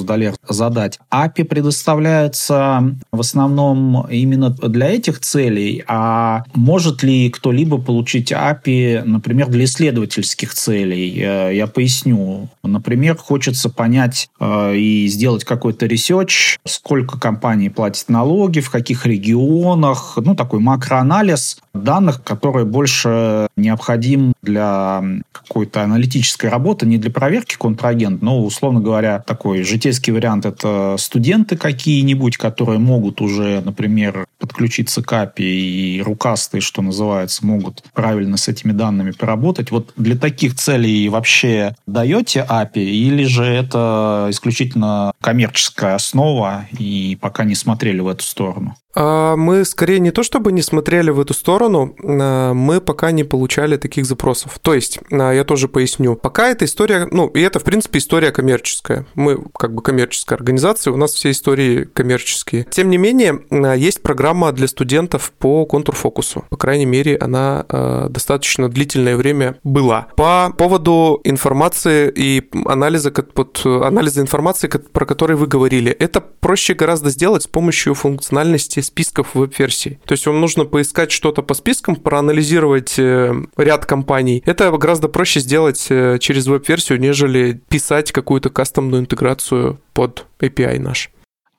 задать. 0.48 0.98
API 1.11 1.44
предоставляется 1.44 2.94
в 3.11 3.20
основном 3.20 4.06
именно 4.08 4.50
для 4.50 4.90
этих 4.90 5.18
целей, 5.20 5.82
а 5.88 6.44
может 6.54 7.02
ли 7.02 7.30
кто-либо 7.30 7.78
получить 7.78 8.30
API, 8.30 9.02
например, 9.04 9.48
для 9.48 9.64
исследовательских 9.64 10.54
целей? 10.54 11.20
Э, 11.20 11.50
я 11.54 11.66
поясню. 11.66 12.48
Например, 12.62 13.16
хочется 13.16 13.68
понять 13.68 14.28
э, 14.38 14.76
и 14.76 15.08
сделать 15.08 15.44
какой-то 15.44 15.87
research, 15.87 16.59
сколько 16.64 17.18
компаний 17.18 17.70
платит 17.70 18.08
налоги, 18.08 18.61
в 18.61 18.70
каких 18.70 19.04
регионах, 19.04 20.16
ну, 20.16 20.37
такой 20.37 20.61
макроанализ 20.61 21.58
данных, 21.74 22.22
которые 22.22 22.66
больше 22.66 23.48
необходим 23.56 24.32
для 24.42 25.02
какой-то 25.32 25.88
аналитической 25.88 26.46
работы, 26.46 26.87
не 26.87 26.98
для 26.98 27.11
проверки 27.11 27.57
контрагента, 27.57 28.24
но, 28.24 28.44
условно 28.44 28.81
говоря, 28.81 29.20
такой 29.20 29.62
житейский 29.62 30.12
вариант– 30.12 30.46
это 30.46 30.96
студенты 30.98 31.57
какие-нибудь, 31.57 32.37
которые 32.37 32.79
могут 32.79 33.20
уже, 33.20 33.61
например, 33.64 34.27
подключиться 34.38 35.03
к 35.03 35.12
API 35.12 35.42
и 35.42 36.03
рукастые, 36.03 36.61
что 36.61 36.83
называется, 36.83 37.44
могут 37.44 37.83
правильно 37.92 38.37
с 38.37 38.48
этими 38.48 38.72
данными 38.72 39.11
поработать. 39.11 39.70
Вот 39.70 39.92
для 39.96 40.16
таких 40.16 40.55
целей 40.55 41.09
вообще 41.09 41.74
даете 41.87 42.46
API 42.48 42.85
или 42.85 43.24
же 43.24 43.44
это 43.44 44.29
исключительно 44.31 45.12
коммерческая 45.20 45.94
основа 45.94 46.66
и 46.79 47.18
пока 47.20 47.44
не 47.44 47.55
смотрели 47.55 48.01
в 48.01 48.09
эту 48.09 48.24
сторону? 48.24 48.77
А, 49.00 49.37
мы 49.37 49.64
скорее 49.64 50.00
не 50.00 50.11
то 50.11 50.24
чтобы 50.24 50.50
не 50.50 50.61
смотрели 50.61 51.11
в 51.11 51.20
эту 51.20 51.32
сторону, 51.32 51.94
а, 52.02 52.52
мы 52.52 52.80
пока 52.80 53.12
не 53.12 53.22
получали 53.22 53.76
таких 53.76 54.06
запросов. 54.06 54.58
То 54.61 54.74
есть, 54.74 54.98
а, 55.12 55.30
я 55.30 55.44
тоже 55.44 55.68
поясню, 55.68 56.16
пока 56.16 56.48
эта 56.48 56.64
история, 56.64 57.06
ну, 57.08 57.28
и 57.28 57.40
это, 57.40 57.61
в 57.61 57.64
принципе, 57.64 58.00
история 58.00 58.32
коммерческая. 58.32 59.06
Мы 59.14 59.38
как 59.56 59.72
бы 59.72 59.82
коммерческая 59.82 60.37
организация, 60.37 60.92
у 60.92 60.96
нас 60.96 61.12
все 61.12 61.30
истории 61.30 61.84
коммерческие. 61.84 62.66
Тем 62.70 62.90
не 62.90 62.98
менее, 62.98 63.40
есть 63.76 64.02
программа 64.02 64.50
для 64.50 64.66
студентов 64.66 65.32
по 65.38 65.64
контурфокусу. 65.64 66.44
По 66.50 66.56
крайней 66.56 66.87
мере, 66.87 67.16
она 67.18 67.64
достаточно 68.08 68.68
длительное 68.68 69.16
время 69.16 69.58
была. 69.62 70.08
По 70.16 70.52
поводу 70.56 71.20
информации 71.22 72.12
и 72.14 72.48
анализа, 72.66 73.12
под, 73.12 73.64
анализа 73.64 74.20
информации, 74.20 74.68
про 74.68 75.06
который 75.06 75.37
вы 75.37 75.46
говорили, 75.46 75.92
это 75.92 76.20
проще 76.20 76.74
гораздо 76.74 77.11
сделать 77.11 77.44
с 77.44 77.46
помощью 77.46 77.94
функциональности 77.94 78.80
списков 78.88 79.35
веб-версий. 79.35 79.98
То 80.05 80.12
есть 80.12 80.27
вам 80.27 80.40
нужно 80.40 80.64
поискать 80.64 81.11
что-то 81.11 81.42
по 81.42 81.55
спискам, 81.55 81.96
проанализировать 81.96 82.98
э, 82.98 83.33
ряд 83.57 83.87
компаний. 83.87 84.42
Это 84.44 84.70
гораздо 84.70 85.09
проще 85.09 85.40
сделать 85.40 85.87
э, 85.90 86.18
через 86.20 86.46
веб-версию, 86.46 87.01
нежели 87.01 87.61
писать 87.68 88.12
какую-то 88.12 88.51
кастомную 88.51 89.03
интеграцию 89.03 89.81
под 89.94 90.27
API 90.40 90.79
наш. 90.79 91.11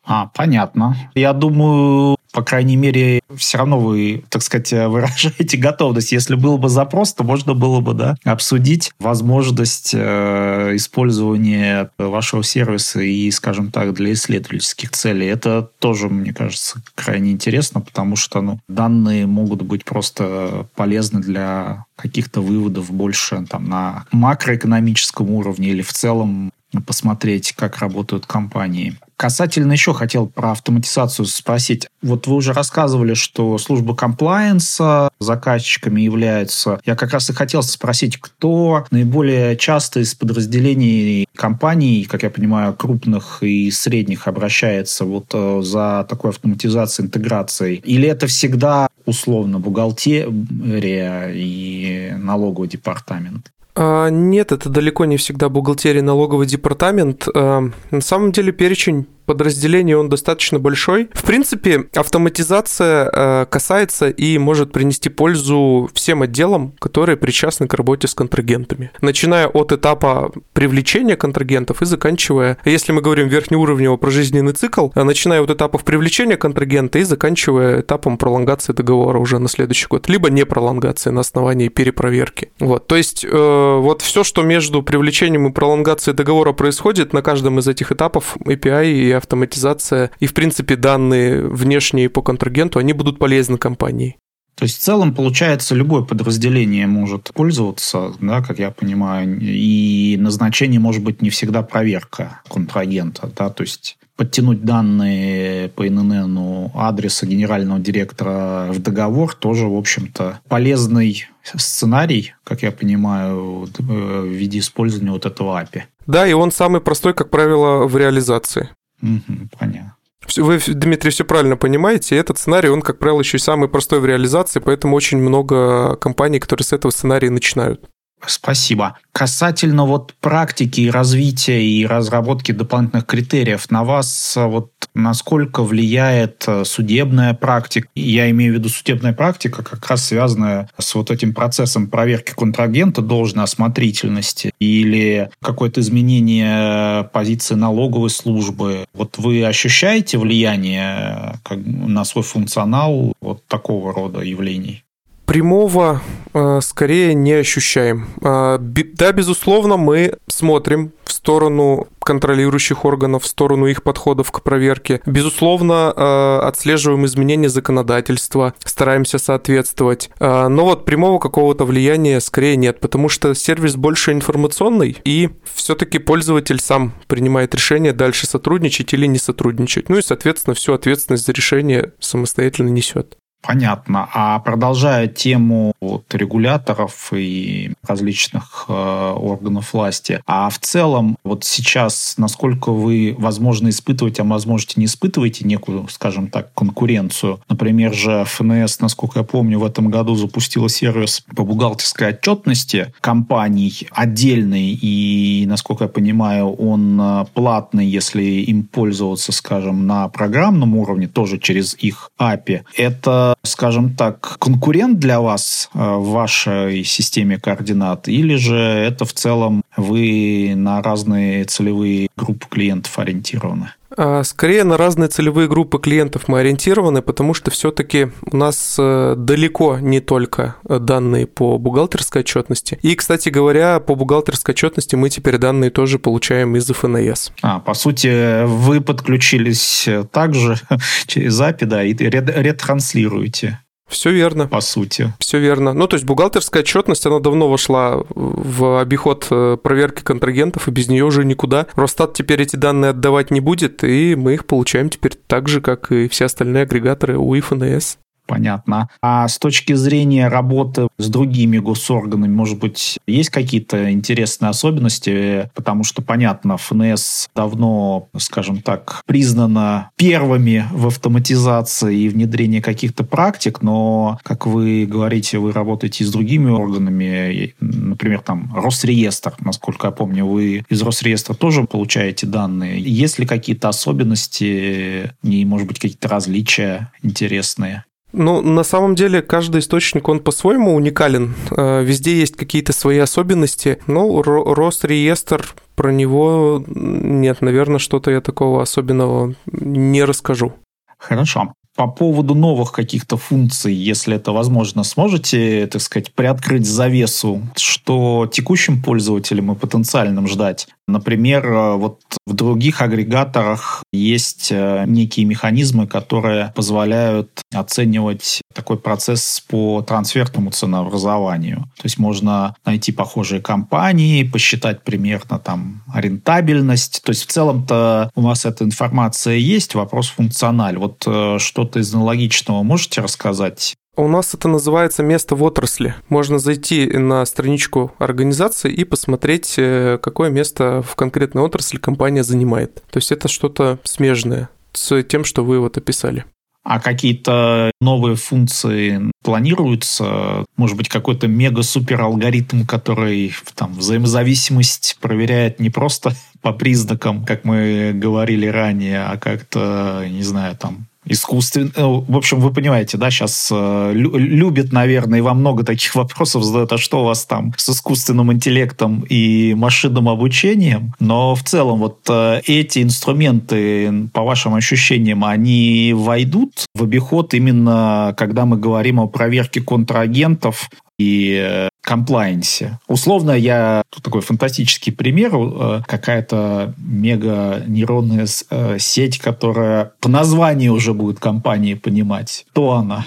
А, 0.06 0.28
понятно. 0.34 0.96
Я 1.14 1.34
думаю, 1.34 2.18
по 2.32 2.44
крайней 2.44 2.76
мере, 2.76 3.22
все 3.36 3.58
равно 3.58 3.80
вы, 3.80 4.24
так 4.30 4.42
сказать, 4.42 4.72
выражаете 4.90 5.58
готовность. 5.58 6.12
Если 6.12 6.36
был 6.36 6.58
бы 6.58 6.70
запрос, 6.70 7.14
то 7.14 7.24
можно 7.24 7.54
было 7.54 7.80
бы 7.80 7.94
да, 7.94 8.16
обсудить 8.24 8.92
возможность 9.00 9.92
э, 9.94 10.76
использования 10.76 11.90
вашего 11.98 12.44
сервиса 12.44 13.02
и, 13.02 13.30
скажем 13.32 13.72
так, 13.72 13.94
для 13.94 14.14
исследовательских 14.14 14.92
целей. 14.92 15.28
Это 15.28 15.70
тоже, 15.80 16.10
мне 16.10 16.34
кажется, 16.34 16.82
крайне 16.96 17.32
интересно, 17.32 17.82
потому 17.82 18.16
что 18.16 18.42
ну, 18.42 18.60
данные 18.68 19.26
могут 19.26 19.64
быть 19.64 19.84
просто 19.84 20.68
полезны 20.76 21.22
для 21.22 21.86
каких-то 21.96 22.42
выводов 22.42 22.92
больше 22.92 23.46
там, 23.50 23.66
на 23.66 24.06
макроэкономическом 24.12 25.30
уровне 25.32 25.70
или 25.70 25.82
в 25.82 25.94
целом 25.94 26.52
посмотреть, 26.86 27.54
как 27.54 27.80
работают 27.80 28.26
компании. 28.26 28.96
Касательно 29.20 29.74
еще 29.74 29.94
хотел 29.94 30.28
про 30.28 30.52
автоматизацию 30.52 31.26
спросить. 31.26 31.90
Вот 32.02 32.26
вы 32.26 32.36
уже 32.36 32.54
рассказывали, 32.54 33.16
что 33.16 33.58
служба 33.58 33.94
комплайенса 33.94 35.10
заказчиками 35.20 36.00
являются. 36.00 36.80
Я 36.86 36.96
как 36.96 37.12
раз 37.12 37.30
и 37.30 37.34
хотел 37.34 37.62
спросить, 37.62 38.16
кто 38.18 38.86
наиболее 38.92 39.58
часто 39.58 40.00
из 40.00 40.16
подразделений 40.16 41.28
компаний, 41.36 42.08
как 42.10 42.24
я 42.24 42.30
понимаю, 42.30 42.74
крупных 42.74 43.44
и 43.44 43.70
средних 43.72 44.30
обращается 44.30 45.04
вот 45.04 45.26
э, 45.34 45.64
за 45.64 46.06
такой 46.08 46.30
автоматизацией, 46.30 47.08
интеграцией? 47.08 47.76
Или 47.84 48.08
это 48.08 48.26
всегда 48.28 48.88
условно 49.06 49.60
бухгалтерия 49.60 51.30
и 51.36 52.14
налоговый 52.16 52.70
департамент? 52.70 53.52
А, 53.76 54.10
нет, 54.10 54.52
это 54.52 54.70
далеко 54.70 55.06
не 55.06 55.18
всегда 55.18 55.50
бухгалтерия 55.50 56.02
налоговый 56.02 56.48
департамент. 56.48 57.28
А, 57.34 57.64
на 57.92 58.02
самом 58.02 58.32
деле 58.32 58.52
перечень 58.52 59.08
подразделений 59.30 59.94
он 59.94 60.10
достаточно 60.10 60.58
большой. 60.58 61.08
В 61.14 61.22
принципе, 61.22 61.84
автоматизация 61.94 63.12
э, 63.14 63.46
касается 63.46 64.10
и 64.10 64.40
может 64.40 64.72
принести 64.72 65.10
пользу 65.10 65.88
всем 65.94 66.24
отделам, 66.24 66.74
которые 66.80 67.16
причастны 67.16 67.68
к 67.68 67.76
работе 67.76 68.08
с 68.08 68.16
контрагентами. 68.16 68.90
Начиная 69.02 69.48
от 69.48 69.72
этапа 69.72 70.32
привлечения 70.54 71.16
контрагентов 71.16 71.84
и 71.84 71.86
заканчивая, 71.86 72.58
если 72.66 72.92
мы 72.92 73.04
говорим 73.04 73.28
верхнеуровневый 73.28 74.00
про 74.00 74.10
жизненный 74.10 74.54
цикл, 74.54 74.90
а 74.96 75.04
начиная 75.04 75.44
от 75.44 75.52
этапов 75.52 75.84
привлечения 75.84 76.36
контрагента 76.36 76.98
и 76.98 77.04
заканчивая 77.04 77.82
этапом 77.82 78.18
пролонгации 78.18 78.74
договора 78.74 79.20
уже 79.20 79.38
на 79.38 79.48
следующий 79.48 79.86
год, 79.86 80.10
либо 80.10 80.32
не 80.32 80.44
пролонгации 80.44 81.12
на 81.12 81.22
основании 81.22 81.68
перепроверки. 81.68 82.52
Вот, 82.60 82.88
то 82.88 82.96
есть 82.96 83.24
э, 83.24 83.78
вот 83.80 84.02
все, 84.02 84.24
что 84.24 84.42
между 84.42 84.82
привлечением 84.82 85.46
и 85.46 85.52
пролонгацией 85.52 86.16
договора 86.16 86.54
происходит 86.54 87.14
на 87.14 87.22
каждом 87.22 87.60
из 87.60 87.68
этих 87.68 87.92
этапов 87.92 88.36
API 88.44 88.92
и 88.92 89.19
автоматизация 89.20 90.12
и, 90.20 90.26
в 90.26 90.34
принципе, 90.34 90.76
данные 90.76 91.48
внешние 91.48 92.10
по 92.10 92.22
контрагенту, 92.22 92.80
они 92.80 92.94
будут 92.94 93.20
полезны 93.20 93.58
компании. 93.58 94.18
То 94.56 94.64
есть 94.64 94.80
в 94.80 94.84
целом, 94.84 95.16
получается, 95.16 95.74
любое 95.74 96.04
подразделение 96.04 96.86
может 96.86 97.32
пользоваться, 97.34 98.12
да, 98.20 98.42
как 98.42 98.60
я 98.60 98.72
понимаю, 98.72 99.40
и 99.40 100.18
назначение 100.20 100.82
может 100.82 101.02
быть 101.02 101.22
не 101.22 101.30
всегда 101.30 101.62
проверка 101.62 102.42
контрагента, 102.50 103.32
да, 103.38 103.50
то 103.50 103.64
есть 103.64 103.98
подтянуть 104.18 104.66
данные 104.66 105.70
по 105.70 105.88
ИНН 105.88 106.72
адреса 106.74 107.26
генерального 107.26 107.80
директора 107.80 108.68
в 108.70 108.80
договор 108.80 109.34
тоже, 109.34 109.66
в 109.66 109.78
общем-то, 109.78 110.42
полезный 110.50 111.26
сценарий, 111.56 112.34
как 112.44 112.62
я 112.62 112.74
понимаю, 112.74 113.66
в 113.78 114.26
виде 114.26 114.60
использования 114.60 115.12
вот 115.12 115.26
этого 115.26 115.58
API. 115.62 115.84
Да, 116.06 116.28
и 116.28 116.34
он 116.34 116.52
самый 116.52 116.82
простой, 116.82 117.14
как 117.14 117.30
правило, 117.30 117.88
в 117.88 117.96
реализации. 117.96 118.68
Угу, 119.02 119.50
понятно. 119.58 119.96
Вы, 120.38 120.60
Дмитрий, 120.68 121.12
все 121.12 121.26
правильно 121.26 121.58
понимаете. 121.58 122.16
Этот 122.16 122.38
сценарий, 122.38 122.70
он, 122.70 122.82
как 122.82 123.00
правило, 123.00 123.20
еще 123.20 123.38
и 123.38 123.40
самый 123.40 123.70
простой 123.70 124.00
в 124.00 124.06
реализации, 124.06 124.60
поэтому 124.60 124.96
очень 124.96 125.18
много 125.18 125.96
компаний, 125.96 126.40
которые 126.40 126.66
с 126.66 126.74
этого 126.74 126.92
сценария 126.92 127.30
начинают. 127.30 127.90
Спасибо. 128.26 128.98
Касательно 129.12 129.86
вот 129.86 130.14
практики 130.20 130.82
и 130.82 130.90
развития 130.90 131.64
и 131.64 131.86
разработки 131.86 132.52
дополнительных 132.52 133.06
критериев, 133.06 133.70
на 133.72 133.84
вас 133.84 134.34
вот 134.38 134.72
насколько 134.94 135.64
влияет 135.64 136.44
э, 136.48 136.64
судебная 136.66 137.34
практика? 137.34 137.88
Я 137.96 138.30
имею 138.30 138.54
в 138.54 138.58
виду 138.58 138.70
судебная 138.70 139.14
практика, 139.14 139.64
как 139.64 139.86
раз 139.88 140.06
связанная 140.08 140.70
с 140.78 140.96
вот 140.96 141.12
этим 141.12 141.34
процессом 141.34 141.88
проверки 141.88 142.34
контрагента 142.34 143.02
должной 143.02 143.46
осмотрительности 143.46 144.52
или 144.60 145.30
какое-то 145.42 145.82
изменение 145.82 147.06
позиции 147.06 147.56
налоговой 147.56 148.10
службы. 148.10 148.86
Вот 148.94 149.18
вы 149.18 149.46
ощущаете 149.46 150.18
влияние 150.18 151.40
э, 151.50 151.56
на 151.56 152.04
свой 152.06 152.24
функционал 152.24 153.14
вот 153.22 153.46
такого 153.48 153.94
рода 153.94 154.22
явлений? 154.22 154.84
Прямого 155.30 156.02
э, 156.34 156.60
скорее 156.64 157.14
не 157.14 157.34
ощущаем. 157.34 158.08
Э, 158.24 158.58
да, 158.60 159.12
безусловно, 159.12 159.78
мы 159.78 160.18
смотрим 160.26 160.92
в 161.04 161.12
сторону 161.12 161.88
контролирующих 162.00 162.84
органов, 162.84 163.22
в 163.24 163.28
сторону 163.28 163.68
их 163.68 163.84
подходов 163.84 164.32
к 164.32 164.42
проверке. 164.42 165.02
Безусловно, 165.06 165.94
э, 165.96 166.40
отслеживаем 166.48 167.06
изменения 167.06 167.48
законодательства, 167.48 168.56
стараемся 168.66 169.20
соответствовать. 169.20 170.10
Но 170.20 170.66
вот 170.66 170.86
прямого 170.86 171.20
какого-то 171.20 171.64
влияния 171.64 172.20
скорее 172.22 172.56
нет, 172.56 172.80
потому 172.80 173.08
что 173.08 173.36
сервис 173.36 173.76
больше 173.76 174.14
информационный, 174.14 174.98
и 175.04 175.30
все-таки 175.54 176.00
пользователь 176.00 176.60
сам 176.60 176.94
принимает 177.06 177.54
решение 177.54 177.94
дальше 177.94 178.26
сотрудничать 178.26 178.94
или 178.96 179.06
не 179.06 179.20
сотрудничать. 179.20 179.90
Ну 179.90 179.98
и, 179.98 180.02
соответственно, 180.02 180.56
всю 180.56 180.74
ответственность 180.74 181.28
за 181.28 181.34
решение 181.34 181.94
самостоятельно 182.00 182.70
несет. 182.70 183.19
Понятно. 183.42 184.10
А 184.14 184.40
продолжая 184.40 185.08
тему 185.08 185.74
вот, 185.80 186.04
регуляторов 186.14 187.14
и 187.14 187.72
различных 187.88 188.66
э, 188.68 188.74
органов 188.74 189.74
власти, 189.74 190.22
а 190.28 190.50
в 190.50 190.60
целом 190.60 191.18
вот 191.24 191.46
сейчас 191.46 192.16
насколько 192.18 192.72
вы, 192.72 193.16
возможно, 193.18 193.70
испытываете, 193.70 194.24
а 194.24 194.26
возможно, 194.26 194.60
не 194.76 194.86
испытываете 194.86 195.46
некую, 195.46 195.88
скажем 195.88 196.28
так, 196.30 196.54
конкуренцию? 196.54 197.40
Например, 197.48 197.94
же 197.94 198.26
ФНС, 198.26 198.82
насколько 198.82 199.20
я 199.20 199.24
помню, 199.24 199.58
в 199.60 199.64
этом 199.64 199.90
году 199.90 200.16
запустила 200.16 200.68
сервис 200.68 201.24
по 201.36 201.44
бухгалтерской 201.44 202.10
отчетности 202.10 202.94
компаний 203.00 203.88
отдельный, 203.92 204.78
и, 204.80 205.46
насколько 205.48 205.86
я 205.86 205.88
понимаю, 205.88 206.52
он 206.54 207.00
э, 207.00 207.26
платный, 207.34 207.86
если 207.86 208.24
им 208.24 208.64
пользоваться, 208.64 209.32
скажем, 209.32 209.88
на 209.88 210.10
программном 210.10 210.76
уровне, 210.76 211.08
тоже 211.08 211.40
через 211.40 211.76
их 211.76 212.12
API. 212.20 212.64
Это 212.76 213.30
скажем 213.50 213.96
так, 213.96 214.38
конкурент 214.40 215.00
для 215.00 215.20
вас 215.20 215.70
э, 215.74 215.80
в 215.80 216.10
вашей 216.10 216.84
системе 216.84 217.40
координат, 217.40 218.08
или 218.08 218.36
же 218.36 218.56
это 218.56 219.06
в 219.06 219.14
целом 219.14 219.64
вы 219.78 220.54
на 220.56 220.82
разные 220.82 221.46
целевые 221.46 222.10
группы 222.16 222.48
клиентов 222.50 222.98
ориентированы? 223.00 223.74
А, 223.96 224.24
скорее 224.24 224.64
на 224.64 224.78
разные 224.78 225.10
целевые 225.10 225.48
группы 225.48 225.80
клиентов 225.80 226.28
мы 226.28 226.40
ориентированы, 226.40 227.02
потому 227.02 227.34
что 227.34 227.52
все-таки 227.52 228.10
у 228.32 228.38
нас 228.38 228.76
э, 228.80 229.16
далеко 229.18 229.80
не 229.80 230.00
только 230.00 230.56
данные 230.64 231.28
по 231.28 231.58
бухгалтерской 231.58 232.22
отчетности. 232.22 232.80
И, 232.82 232.96
кстати 232.96 233.30
говоря, 233.30 233.80
по 233.80 233.96
бухгалтерской 233.96 234.54
отчетности 234.54 234.96
мы 234.96 235.10
теперь 235.10 235.38
данные 235.38 235.72
тоже 235.72 236.00
получаем 236.00 236.56
из 236.56 236.68
ФНС. 236.68 237.32
А, 237.42 237.60
по 237.60 237.74
сути, 237.74 238.44
вы 238.46 238.82
подключились 238.82 239.88
также 240.12 240.58
через 241.08 241.40
API, 241.42 241.66
да, 241.66 241.84
и 241.84 241.94
ретранслируете 241.94 243.60
все 243.90 244.12
верно. 244.12 244.48
По 244.48 244.62
сути. 244.62 245.14
Все 245.20 245.40
верно. 245.40 245.74
Ну, 245.74 245.88
то 245.88 245.96
есть 245.96 246.06
бухгалтерская 246.06 246.64
отчетность, 246.64 247.06
она 247.06 247.20
давно 247.20 247.50
вошла 247.50 248.04
в 248.10 248.80
обиход 248.80 249.28
э, 249.32 249.58
проверки 249.62 250.04
контрагентов, 250.04 250.68
и 250.68 250.72
без 250.72 250.88
нее 250.88 251.04
уже 251.04 251.26
никуда. 251.26 251.68
Росстат 251.76 252.14
теперь 252.14 252.42
эти 252.42 252.56
данные 252.56 252.90
отдавать 252.90 253.32
не 253.32 253.40
будет, 253.40 253.84
и 253.84 254.16
мы 254.16 254.36
их 254.36 254.46
получаем 254.46 254.90
теперь 254.90 255.16
так 255.28 255.48
же, 255.50 255.62
как 255.62 255.92
и 255.92 256.08
все 256.08 256.26
остальные 256.26 256.64
агрегаторы 256.64 257.18
у 257.18 257.40
ФНС. 257.40 257.98
Понятно. 258.30 258.90
А 259.02 259.28
с 259.28 259.40
точки 259.40 259.74
зрения 259.74 260.28
работы 260.28 260.88
с 261.00 261.10
другими 261.10 261.58
госорганами, 261.58 262.32
может 262.32 262.60
быть, 262.60 263.00
есть 263.08 263.32
какие-то 263.32 263.92
интересные 263.92 264.50
особенности? 264.50 265.50
Потому 265.56 265.84
что, 265.84 266.04
понятно, 266.04 266.58
ФНС 266.58 267.28
давно, 267.36 268.08
скажем 268.18 268.62
так, 268.62 269.02
признана 269.08 269.90
первыми 269.96 270.66
в 270.72 270.86
автоматизации 270.88 272.02
и 272.02 272.10
внедрении 272.10 272.60
каких-то 272.60 273.04
практик, 273.04 273.64
но, 273.64 274.20
как 274.24 274.46
вы 274.46 274.86
говорите, 274.86 275.40
вы 275.40 275.52
работаете 275.52 276.06
с 276.06 276.12
другими 276.12 276.52
органами, 276.52 277.56
например, 277.60 278.20
там 278.20 278.54
Росреестр, 278.56 279.34
насколько 279.40 279.88
я 279.88 279.92
помню, 279.92 280.28
вы 280.28 280.64
из 280.70 280.84
Росреестра 280.84 281.34
тоже 281.34 281.64
получаете 281.64 282.28
данные. 282.28 282.80
Есть 282.80 283.18
ли 283.18 283.26
какие-то 283.26 283.70
особенности 283.70 285.14
и, 285.24 285.46
может 285.46 285.68
быть, 285.68 285.80
какие-то 285.80 286.08
различия 286.08 286.92
интересные? 287.02 287.86
Ну, 288.12 288.42
на 288.42 288.64
самом 288.64 288.96
деле, 288.96 289.22
каждый 289.22 289.60
источник, 289.60 290.08
он 290.08 290.20
по-своему 290.20 290.74
уникален. 290.74 291.36
Э, 291.56 291.84
везде 291.84 292.20
есть 292.20 292.36
какие-то 292.36 292.74
свои 292.74 292.98
особенности. 292.98 293.80
Ну, 293.88 294.22
Росреестр, 294.22 295.54
про 295.76 295.92
него 295.92 296.64
нет, 296.68 297.42
наверное, 297.42 297.80
что-то 297.80 298.12
я 298.12 298.22
такого 298.22 298.64
особенного 298.64 299.36
не 299.52 300.04
расскажу. 300.04 300.54
Хорошо. 300.98 301.54
По 301.76 301.88
поводу 301.88 302.36
новых 302.36 302.74
каких-то 302.74 303.16
функций, 303.16 303.74
если 303.74 304.18
это 304.18 304.34
возможно, 304.34 304.84
сможете, 304.84 305.66
так 305.68 305.82
сказать, 305.82 306.14
приоткрыть 306.14 306.68
завесу, 306.68 307.42
что 307.56 308.30
текущим 308.30 308.82
пользователям 308.82 309.52
и 309.54 309.56
потенциальным 309.56 310.28
ждать? 310.28 310.68
Например, 310.90 311.46
э, 311.46 311.76
вот 311.76 312.02
в 312.26 312.34
других 312.34 312.82
агрегаторах 312.82 313.84
есть 313.94 314.50
э, 314.52 314.84
некие 314.88 315.26
механизмы, 315.26 315.88
которые 315.88 316.52
позволяют 316.56 317.42
оценивать 317.54 318.42
такой 318.54 318.78
процесс 318.78 319.44
по 319.48 319.82
трансферному 319.82 320.52
ценообразованию. 320.52 321.60
То 321.78 321.84
есть 321.84 321.98
можно 321.98 322.56
найти 322.66 322.92
похожие 322.92 323.42
компании, 323.42 324.24
посчитать 324.24 324.84
примерно 324.84 325.40
там 325.40 325.84
рентабельность. 325.94 327.02
То 327.04 327.12
есть 327.12 327.24
в 327.24 327.32
целом-то 327.32 328.12
у 328.16 328.22
вас 328.22 328.46
эта 328.46 328.64
информация 328.64 329.36
есть, 329.36 329.76
вопрос 329.76 330.10
функциональ. 330.10 330.78
Вот 330.78 331.04
э, 331.06 331.38
что-то 331.40 331.80
из 331.80 331.94
аналогичного 331.94 332.64
можете 332.64 333.02
рассказать? 333.02 333.76
У 334.00 334.08
нас 334.08 334.34
это 334.34 334.48
называется 334.48 335.04
место 335.04 335.36
в 335.36 335.44
отрасли. 335.44 335.94
Можно 336.08 336.40
зайти 336.40 336.86
на 336.88 337.26
страничку 337.26 337.92
организации 337.98 338.72
и 338.72 338.86
посмотреть, 338.86 339.56
э, 339.58 340.00
какое 340.02 340.30
место 340.30 340.82
в 340.82 340.96
конкретной 340.96 341.42
отрасли 341.42 341.76
компания 341.76 342.24
занимает. 342.24 342.76
То 342.92 343.00
есть 343.00 343.12
это 343.12 343.28
что-то 343.28 343.78
смежное 343.84 344.48
с 344.72 345.04
тем, 345.04 345.26
что 345.26 345.44
вы 345.44 345.60
вот 345.60 345.78
описали. 345.78 346.24
А 346.64 346.80
какие-то 346.80 347.72
новые 347.82 348.16
функции 348.16 349.12
планируются? 349.22 350.46
Может 350.56 350.78
быть, 350.78 350.88
какой-то 350.88 351.28
мега-супер 351.28 352.00
алгоритм, 352.00 352.66
который 352.66 353.34
там 353.56 353.74
взаимозависимость 353.74 354.98
проверяет 355.02 355.60
не 355.60 355.70
просто 355.70 356.14
по 356.42 356.54
признакам, 356.54 357.26
как 357.26 357.44
мы 357.44 357.92
говорили 357.94 358.48
ранее, 358.48 359.04
а 359.04 359.18
как-то, 359.18 360.06
не 360.10 360.24
знаю, 360.24 360.56
там 360.56 360.89
искусственно... 361.10 361.72
Э, 361.76 361.84
в 361.84 362.16
общем, 362.16 362.40
вы 362.40 362.54
понимаете, 362.54 362.98
да, 362.98 363.12
сейчас 363.12 363.50
э, 363.52 363.92
любят, 363.94 364.72
наверное, 364.72 365.20
и 365.20 365.22
вам 365.22 365.40
много 365.40 365.64
таких 365.64 365.96
вопросов 365.96 366.44
задают, 366.44 366.72
а 366.72 366.78
что 366.78 367.02
у 367.02 367.06
вас 367.06 367.26
там 367.26 367.54
с 367.58 367.70
искусственным 367.70 368.32
интеллектом 368.32 369.06
и 369.10 369.54
машинным 369.56 370.08
обучением? 370.08 370.94
Но 371.00 371.36
в 371.36 371.44
целом 371.44 371.80
вот 371.80 372.00
э, 372.10 372.42
эти 372.46 372.82
инструменты, 372.82 374.08
по 374.14 374.24
вашим 374.24 374.56
ощущениям, 374.56 375.26
они 375.26 375.94
войдут 375.96 376.66
в 376.76 376.84
обиход 376.84 377.34
именно, 377.34 378.14
когда 378.18 378.46
мы 378.46 378.58
говорим 378.58 379.00
о 379.00 379.08
проверке 379.08 379.62
контрагентов 379.62 380.70
и 380.98 381.69
комплайенсе. 381.82 382.80
Условно, 382.88 383.32
я 383.32 383.84
тут 383.90 384.04
такой 384.04 384.22
фантастический 384.22 384.92
пример, 384.92 385.32
э, 385.36 385.82
какая-то 385.88 386.74
мега 386.78 387.64
нейронная 387.66 388.28
э, 388.50 388.78
сеть, 388.80 389.20
которая 389.20 389.94
по 390.00 390.10
названию 390.10 390.74
уже 390.74 390.94
будет 390.94 391.20
компании 391.20 391.74
понимать, 391.74 392.46
кто 392.52 392.72
она. 392.72 393.06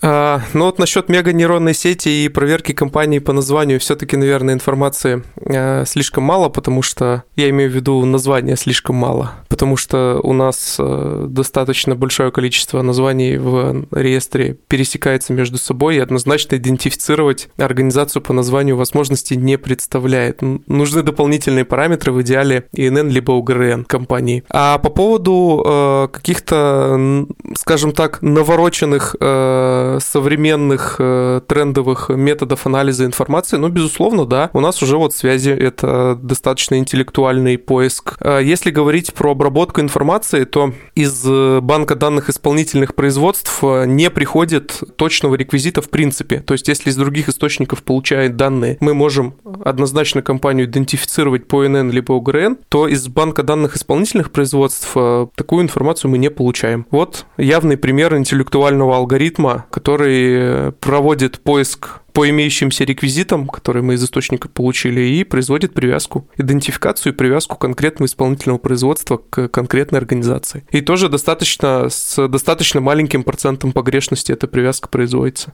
А, 0.00 0.42
ну 0.52 0.66
вот 0.66 0.78
насчет 0.78 1.08
мега-нейронной 1.08 1.74
сети 1.74 2.24
и 2.24 2.28
проверки 2.28 2.72
компании 2.72 3.18
по 3.18 3.32
названию 3.32 3.80
все-таки, 3.80 4.16
наверное, 4.16 4.54
информации 4.54 5.22
а, 5.44 5.84
слишком 5.86 6.24
мало, 6.24 6.48
потому 6.48 6.82
что 6.82 7.24
я 7.36 7.50
имею 7.50 7.70
в 7.70 7.74
виду 7.74 8.04
названия 8.04 8.56
слишком 8.56 8.96
мало, 8.96 9.32
потому 9.48 9.76
что 9.76 10.20
у 10.22 10.32
нас 10.32 10.76
а, 10.78 11.26
достаточно 11.26 11.96
большое 11.96 12.30
количество 12.30 12.82
названий 12.82 13.36
в 13.38 13.86
реестре 13.90 14.56
пересекается 14.68 15.32
между 15.32 15.58
собой, 15.58 15.96
и 15.96 16.00
однозначно 16.00 16.56
идентифицировать 16.56 17.48
организацию 17.56 18.22
по 18.22 18.32
названию 18.32 18.76
возможности 18.76 19.34
не 19.34 19.58
представляет. 19.58 20.42
Нужны 20.66 21.02
дополнительные 21.02 21.64
параметры, 21.64 22.12
в 22.12 22.22
идеале 22.22 22.68
ИНН 22.72 23.08
либо 23.08 23.32
УГРН 23.32 23.84
компании. 23.84 24.44
А 24.50 24.78
по 24.78 24.90
поводу 24.90 25.62
а, 25.66 26.08
каких-то, 26.08 27.26
скажем 27.56 27.92
так, 27.92 28.22
навороченных 28.22 29.16
а, 29.20 29.87
современных 30.00 30.96
э, 30.98 31.40
трендовых 31.46 32.10
методов 32.10 32.66
анализа 32.66 33.04
информации, 33.04 33.56
ну, 33.56 33.68
безусловно, 33.68 34.26
да, 34.26 34.50
у 34.52 34.60
нас 34.60 34.82
уже 34.82 34.96
вот 34.96 35.14
связи, 35.14 35.50
это 35.50 36.18
достаточно 36.20 36.78
интеллектуальный 36.78 37.58
поиск. 37.58 38.16
А 38.20 38.38
если 38.38 38.70
говорить 38.70 39.14
про 39.14 39.32
обработку 39.32 39.80
информации, 39.80 40.44
то 40.44 40.72
из 40.94 41.24
банка 41.60 41.94
данных 41.94 42.28
исполнительных 42.30 42.94
производств 42.94 43.58
э, 43.62 43.84
не 43.86 44.10
приходит 44.10 44.82
точного 44.96 45.34
реквизита 45.34 45.82
в 45.82 45.90
принципе. 45.90 46.40
То 46.40 46.54
есть, 46.54 46.68
если 46.68 46.90
из 46.90 46.96
других 46.96 47.28
источников 47.28 47.82
получает 47.82 48.36
данные, 48.36 48.76
мы 48.80 48.94
можем 48.94 49.34
однозначно 49.64 50.22
компанию 50.22 50.66
идентифицировать 50.66 51.46
по 51.46 51.66
НН 51.66 51.90
либо 51.90 52.16
ОГРН, 52.16 52.58
то 52.68 52.88
из 52.88 53.06
банка 53.08 53.42
данных 53.42 53.76
исполнительных 53.76 54.30
производств 54.30 54.92
э, 54.94 55.26
такую 55.34 55.62
информацию 55.62 56.10
мы 56.10 56.18
не 56.18 56.30
получаем. 56.30 56.86
Вот 56.90 57.26
явный 57.36 57.76
пример 57.76 58.16
интеллектуального 58.16 58.96
алгоритма, 58.96 59.66
который 59.78 60.72
проводит 60.72 61.38
поиск 61.40 62.00
по 62.18 62.28
имеющимся 62.28 62.82
реквизитам, 62.82 63.46
которые 63.46 63.84
мы 63.84 63.94
из 63.94 64.02
источника 64.02 64.48
получили, 64.48 65.02
и 65.02 65.22
производит 65.22 65.72
привязку, 65.72 66.26
идентификацию 66.36 67.12
и 67.12 67.16
привязку 67.16 67.56
конкретного 67.56 68.08
исполнительного 68.08 68.58
производства 68.58 69.18
к 69.18 69.46
конкретной 69.46 70.00
организации. 70.00 70.64
И 70.72 70.80
тоже 70.80 71.08
достаточно 71.08 71.88
с 71.88 72.26
достаточно 72.26 72.80
маленьким 72.80 73.22
процентом 73.22 73.70
погрешности 73.70 74.32
эта 74.32 74.48
привязка 74.48 74.88
производится. 74.88 75.52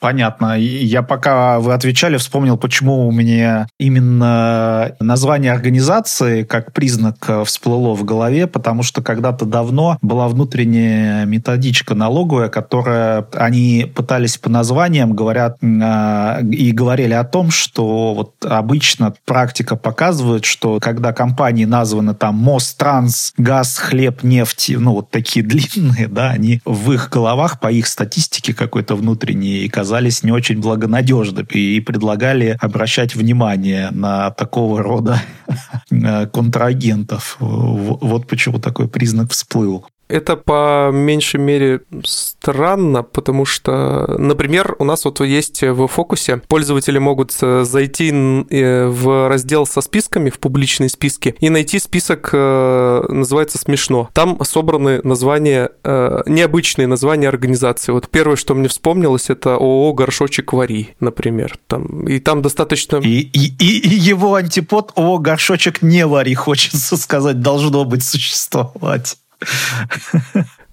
Понятно. 0.00 0.58
Я 0.58 1.02
пока 1.02 1.60
вы 1.60 1.74
отвечали, 1.74 2.16
вспомнил, 2.16 2.58
почему 2.58 3.06
у 3.06 3.12
меня 3.12 3.68
именно 3.78 4.96
название 4.98 5.52
организации 5.52 6.42
как 6.42 6.72
признак 6.72 7.18
э, 7.28 7.44
всплыло 7.44 7.94
в 7.94 8.02
голове, 8.02 8.48
потому 8.48 8.82
что 8.82 9.00
когда-то 9.00 9.44
давно 9.44 9.96
была 10.02 10.26
внутренняя 10.26 11.24
методичка 11.24 11.94
налоговая, 11.94 12.48
которая 12.48 13.28
они 13.34 13.88
пытались 13.94 14.38
по 14.38 14.50
названиям, 14.50 15.14
говорят, 15.14 15.58
и 16.52 16.72
говорили 16.72 17.14
о 17.14 17.24
том, 17.24 17.50
что 17.50 18.14
вот 18.14 18.44
обычно 18.44 19.14
практика 19.24 19.76
показывает, 19.76 20.44
что 20.44 20.78
когда 20.80 21.12
компании 21.12 21.64
названы 21.64 22.14
там 22.14 22.36
мост, 22.36 22.76
транс, 22.78 23.32
газ, 23.36 23.78
хлеб, 23.78 24.22
нефть, 24.22 24.72
ну 24.76 24.92
вот 24.92 25.10
такие 25.10 25.44
длинные, 25.44 26.08
да, 26.08 26.30
они 26.30 26.60
в 26.64 26.92
их 26.92 27.10
головах 27.10 27.60
по 27.60 27.70
их 27.70 27.86
статистике 27.86 28.54
какой-то 28.54 28.96
внутренней 28.96 29.68
казались 29.68 30.22
не 30.22 30.32
очень 30.32 30.60
благонадежными 30.60 31.46
и 31.52 31.80
предлагали 31.80 32.56
обращать 32.60 33.14
внимание 33.14 33.90
на 33.90 34.30
такого 34.30 34.82
рода 34.82 35.20
контрагентов. 36.32 37.36
Вот 37.38 38.26
почему 38.26 38.58
такой 38.58 38.88
признак 38.88 39.30
всплыл. 39.30 39.86
Это 40.10 40.36
по 40.36 40.90
меньшей 40.92 41.38
мере 41.40 41.82
странно, 42.04 43.02
потому 43.02 43.44
что, 43.44 44.16
например, 44.18 44.74
у 44.78 44.84
нас 44.84 45.04
вот 45.04 45.20
есть 45.20 45.62
в 45.62 45.86
фокусе, 45.86 46.42
пользователи 46.48 46.98
могут 46.98 47.36
э, 47.40 47.64
зайти 47.64 48.10
э, 48.10 48.86
в 48.86 49.28
раздел 49.28 49.66
со 49.66 49.80
списками, 49.80 50.30
в 50.30 50.38
публичные 50.38 50.88
списки, 50.88 51.36
и 51.38 51.48
найти 51.48 51.78
список, 51.78 52.30
э, 52.32 53.02
называется 53.08 53.58
«Смешно». 53.58 54.08
Там 54.12 54.42
собраны 54.44 55.00
названия, 55.04 55.70
необычные 55.84 56.86
названия 56.86 57.28
организации. 57.28 57.92
Вот 57.92 58.08
первое, 58.08 58.36
что 58.36 58.54
мне 58.54 58.68
вспомнилось, 58.68 59.30
это 59.30 59.54
ООО 59.54 59.92
«Горшочек 59.92 60.52
Вари», 60.52 60.94
например. 60.98 61.58
Там, 61.66 62.06
и 62.06 62.18
там 62.18 62.42
достаточно... 62.42 62.96
И, 62.96 63.20
и, 63.20 63.54
и 63.58 63.94
его 63.94 64.34
антипод 64.34 64.92
ООО 64.96 65.18
«Горшочек 65.18 65.82
не 65.82 66.06
Вари», 66.06 66.34
хочется 66.34 66.96
сказать, 66.96 67.40
должно 67.40 67.84
быть 67.84 68.02
существовать. 68.02 69.18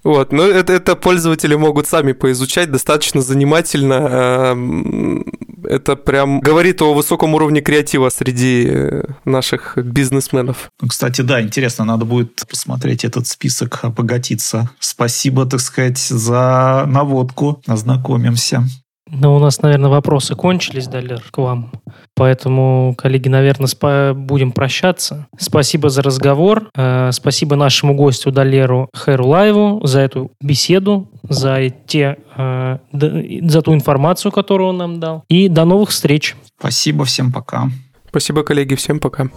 Вот, 0.04 0.32
но 0.32 0.44
это, 0.44 0.72
это 0.72 0.96
пользователи 0.96 1.56
могут 1.56 1.86
сами 1.86 2.14
поизучать 2.14 2.72
достаточно 2.72 3.20
занимательно. 3.20 3.94
Эм, 3.94 5.26
это 5.66 5.98
прям 5.98 6.40
говорит 6.40 6.82
о 6.82 6.94
высоком 6.94 7.34
уровне 7.34 7.60
креатива 7.60 8.08
среди 8.08 8.68
э, 8.70 9.04
наших 9.26 9.78
бизнесменов. 9.78 10.72
Ну, 10.82 10.88
кстати, 10.88 11.22
да, 11.22 11.42
интересно, 11.42 11.84
надо 11.84 12.06
будет 12.06 12.42
посмотреть 12.48 13.04
этот 13.04 13.28
список, 13.28 13.80
обогатиться. 13.82 14.70
Спасибо, 14.80 15.46
так 15.46 15.60
сказать, 15.60 15.98
за 15.98 16.86
наводку. 16.88 17.62
Ознакомимся. 17.68 18.64
Ну, 19.10 19.36
у 19.36 19.40
нас, 19.40 19.62
наверное, 19.62 19.90
вопросы 19.90 20.36
кончились, 20.36 20.88
Далер, 20.88 21.24
к 21.32 21.38
вам. 21.38 21.72
Поэтому, 22.16 22.94
коллеги, 22.98 23.30
наверное, 23.30 23.68
спа- 23.68 24.14
будем 24.14 24.52
прощаться. 24.52 25.28
Спасибо 25.38 25.90
за 25.90 26.02
разговор. 26.02 26.70
Э, 26.76 27.12
спасибо 27.12 27.56
нашему 27.56 27.96
гостю 27.96 28.32
Далеру 28.32 28.90
Хэрулаеву 28.94 29.86
за 29.86 30.02
эту 30.02 30.32
беседу, 30.42 31.10
за, 31.24 31.70
те, 31.86 32.18
э, 32.36 32.78
за 32.92 33.62
ту 33.62 33.74
информацию, 33.74 34.32
которую 34.32 34.70
он 34.70 34.78
нам 34.78 35.00
дал. 35.00 35.24
И 35.30 35.48
до 35.48 35.66
новых 35.66 35.90
встреч. 35.90 36.36
Спасибо, 36.60 37.06
всем 37.06 37.32
пока. 37.32 37.70
Спасибо, 38.10 38.44
коллеги, 38.44 38.76
всем 38.76 39.00
пока. 39.00 39.30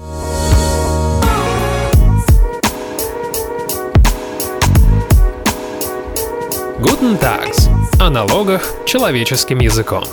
Guten 6.80 7.18
Tags. 7.20 7.79
О 8.00 8.08
налогах 8.08 8.62
человеческим 8.86 9.58
языком. 9.58 10.04